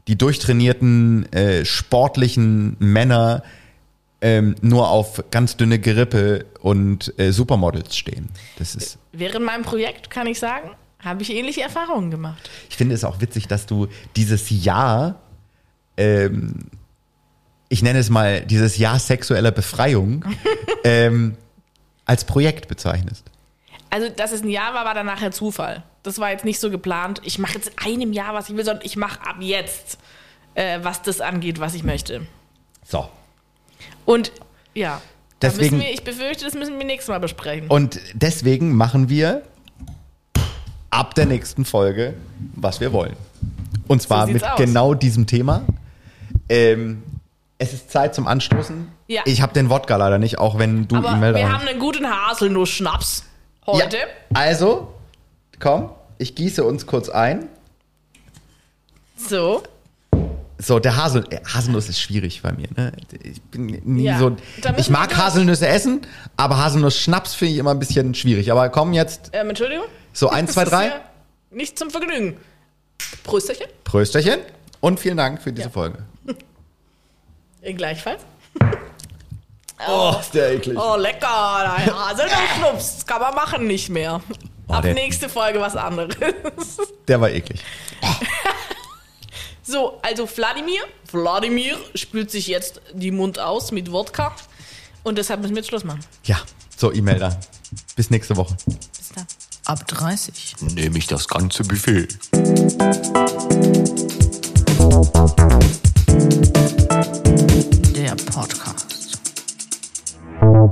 die 0.08 0.18
durchtrainierten, 0.18 1.32
äh, 1.34 1.66
sportlichen 1.66 2.78
Männer 2.80 3.44
ähm, 4.22 4.56
nur 4.62 4.90
auf 4.90 5.24
ganz 5.32 5.58
dünne 5.58 5.80
Gerippe 5.80 6.46
und 6.62 7.14
äh, 7.20 7.32
Supermodels 7.32 7.98
stehen. 7.98 8.30
Das 8.58 8.74
ist, 8.76 8.98
Während 9.12 9.46
meinem 9.46 9.64
Projekt, 9.64 10.10
kann 10.10 10.28
ich 10.28 10.40
sagen, 10.40 10.72
habe 11.00 11.22
ich 11.24 11.34
ähnliche 11.34 11.62
Erfahrungen 11.62 12.10
gemacht. 12.12 12.50
ich 12.70 12.78
finde 12.78 12.96
es 12.96 13.04
auch 13.04 13.22
witzig, 13.22 13.48
dass 13.48 13.66
du 13.66 13.88
dieses 14.16 14.50
Jahr, 14.50 15.22
ähm, 16.00 16.66
ich 17.68 17.84
nenne 17.84 18.00
es 18.00 18.10
mal 18.10 18.42
dieses 18.42 18.78
Jahr 18.78 18.98
sexueller 18.98 19.52
Befreiung, 19.52 20.24
ähm, 20.84 21.36
als 22.06 22.24
Projekt 22.26 22.68
bezeichnest. 22.68 23.26
Also, 23.92 24.10
dass 24.10 24.32
es 24.32 24.42
ein 24.42 24.50
Jahr 24.50 24.74
war, 24.74 24.86
war 24.86 24.94
dann 24.94 25.06
nachher 25.06 25.32
Zufall. 25.32 25.84
Das 26.04 26.18
war 26.20 26.32
jetzt 26.32 26.46
nicht 26.46 26.60
so 26.60 26.72
geplant. 26.72 27.22
Ich 27.26 27.38
mache 27.38 27.56
jetzt 27.56 27.70
in 27.70 27.78
einem 27.94 28.14
Jahr, 28.14 28.34
was 28.34 28.50
ich 28.50 28.56
will, 28.56 28.64
sondern 28.64 28.86
ich 28.86 28.96
mache 28.96 29.20
ab 29.22 29.38
jetzt, 29.40 29.98
äh, 30.56 30.80
was 30.82 31.02
das 31.02 31.22
angeht, 31.22 31.60
was 31.60 31.74
ich 31.76 31.84
möchte. 31.84 32.26
So. 32.86 33.08
Und 34.06 34.32
ja, 34.74 35.02
Deswegen- 35.42 35.80
wir, 35.80 35.92
ich 35.92 36.04
befürchte, 36.04 36.46
das 36.46 36.54
müssen 36.54 36.78
wir 36.78 36.86
nächstes 36.86 37.10
Mal 37.10 37.20
besprechen. 37.20 37.68
Und 37.68 38.00
deswegen 38.14 38.76
machen 38.76 39.10
wir 39.10 39.44
ab 40.90 41.16
der 41.16 41.26
nächsten 41.26 41.66
Folge, 41.66 42.14
was 42.56 42.80
wir 42.80 42.94
wollen. 42.94 43.16
Und 43.88 44.02
zwar 44.02 44.26
sieht's 44.28 44.42
mit 44.42 44.52
aus. 44.52 44.58
genau 44.58 44.94
diesem 44.94 45.28
Thema. 45.28 45.64
Ähm, 46.50 47.04
es 47.58 47.74
ist 47.74 47.92
Zeit 47.92 48.16
zum 48.16 48.28
Anstoßen. 48.28 48.88
Ja. 49.08 49.22
Ich 49.26 49.42
habe 49.42 49.54
den 49.54 49.70
Wodka 49.70 49.96
leider 49.98 50.18
nicht, 50.18 50.38
auch 50.40 50.58
wenn 50.58 50.88
du 50.88 50.96
Aber 50.98 51.12
E-Mail 51.12 51.36
wir 51.36 51.42
da 51.44 51.52
haben 51.52 51.68
einen 51.68 51.80
guten 51.80 52.06
Haselnuss-Schnaps 52.10 53.24
heute. 53.66 53.98
Ja. 53.98 54.04
Also, 54.34 54.94
komm, 55.60 55.90
ich 56.18 56.36
gieße 56.36 56.64
uns 56.64 56.86
kurz 56.88 57.10
ein. 57.10 57.48
So. 59.18 59.64
So, 60.62 60.80
der 60.80 60.98
Hasel, 60.98 61.26
äh, 61.30 61.40
Haselnuss 61.46 61.88
ist 61.88 62.02
schwierig 62.02 62.42
bei 62.42 62.52
mir. 62.52 62.68
Ne? 62.76 62.92
Ich 63.24 63.42
bin 63.44 63.66
nie 63.86 64.04
Ja, 64.04 64.20
so. 64.20 64.36
Ich 64.78 64.90
mag 64.90 65.10
wir. 65.12 65.18
Haselnüsse 65.18 65.68
essen, 65.68 66.02
aber 66.36 66.58
Haselnuss-Schnaps 66.58 67.34
finde 67.34 67.54
ich 67.54 67.60
immer 67.60 67.72
ein 67.72 67.80
bisschen 67.80 68.14
schwierig. 68.14 68.52
Aber 68.52 68.68
komm 68.70 68.92
jetzt, 68.94 69.30
Ähm, 69.34 69.50
Entschuldigung? 69.50 69.86
so 70.12 70.30
eins, 70.30 70.54
zwei, 70.54 70.66
drei. 70.66 70.92
Nicht 71.52 71.80
zum 71.80 71.90
Vergnügen. 71.90 72.38
Prösterchen. 73.24 73.68
Prösterchen 73.86 74.40
und 74.82 75.00
vielen 75.00 75.16
Dank 75.18 75.42
für 75.42 75.52
diese 75.54 75.68
Ja. 75.68 75.72
Folge. 75.72 76.00
Äh, 77.62 77.74
Gleichfalls. 77.74 78.22
Oh, 79.88 80.14
ist 80.20 80.34
der 80.34 80.56
eklig. 80.56 80.78
Oh, 80.78 80.98
lecker. 80.98 81.74
Der 81.86 81.98
Haselnuss-Schnups. 82.10 82.96
Das 82.98 83.08
kann 83.08 83.22
man 83.22 83.34
machen 83.34 83.66
nicht 83.66 83.88
mehr. 83.88 84.20
Ab 84.68 84.82
der- 84.82 84.94
nächste 84.94 85.30
Folge 85.30 85.62
was 85.62 85.78
anderes. 85.78 86.18
Der 87.08 87.22
war 87.22 87.30
eklig. 87.30 87.62
So, 89.64 89.98
also 90.02 90.28
Wladimir, 90.36 90.82
Wladimir 91.14 91.78
spült 91.96 92.30
sich 92.30 92.48
jetzt 92.48 92.82
die 92.92 93.12
Mund 93.12 93.40
aus 93.40 93.72
mit 93.72 93.90
Wodka. 93.90 94.36
Und 95.04 95.18
deshalb 95.18 95.40
müssen 95.40 95.56
wir 95.56 95.62
jetzt 95.62 95.70
Schluss 95.70 95.86
machen. 95.86 96.02
Ja, 96.26 96.42
so 96.76 96.92
E-Mail 96.92 97.20
da. 97.20 97.40
Bis 97.96 98.10
nächste 98.10 98.36
Woche. 98.36 98.58
Bis 98.66 99.10
dann. 99.16 99.26
Ab 99.64 99.88
30. 99.88 100.58
Nehme 100.60 100.98
ich 100.98 101.08
das 101.08 101.26
ganze 101.30 101.64
Buffet. 101.64 102.10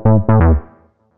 Thank. 0.07 0.66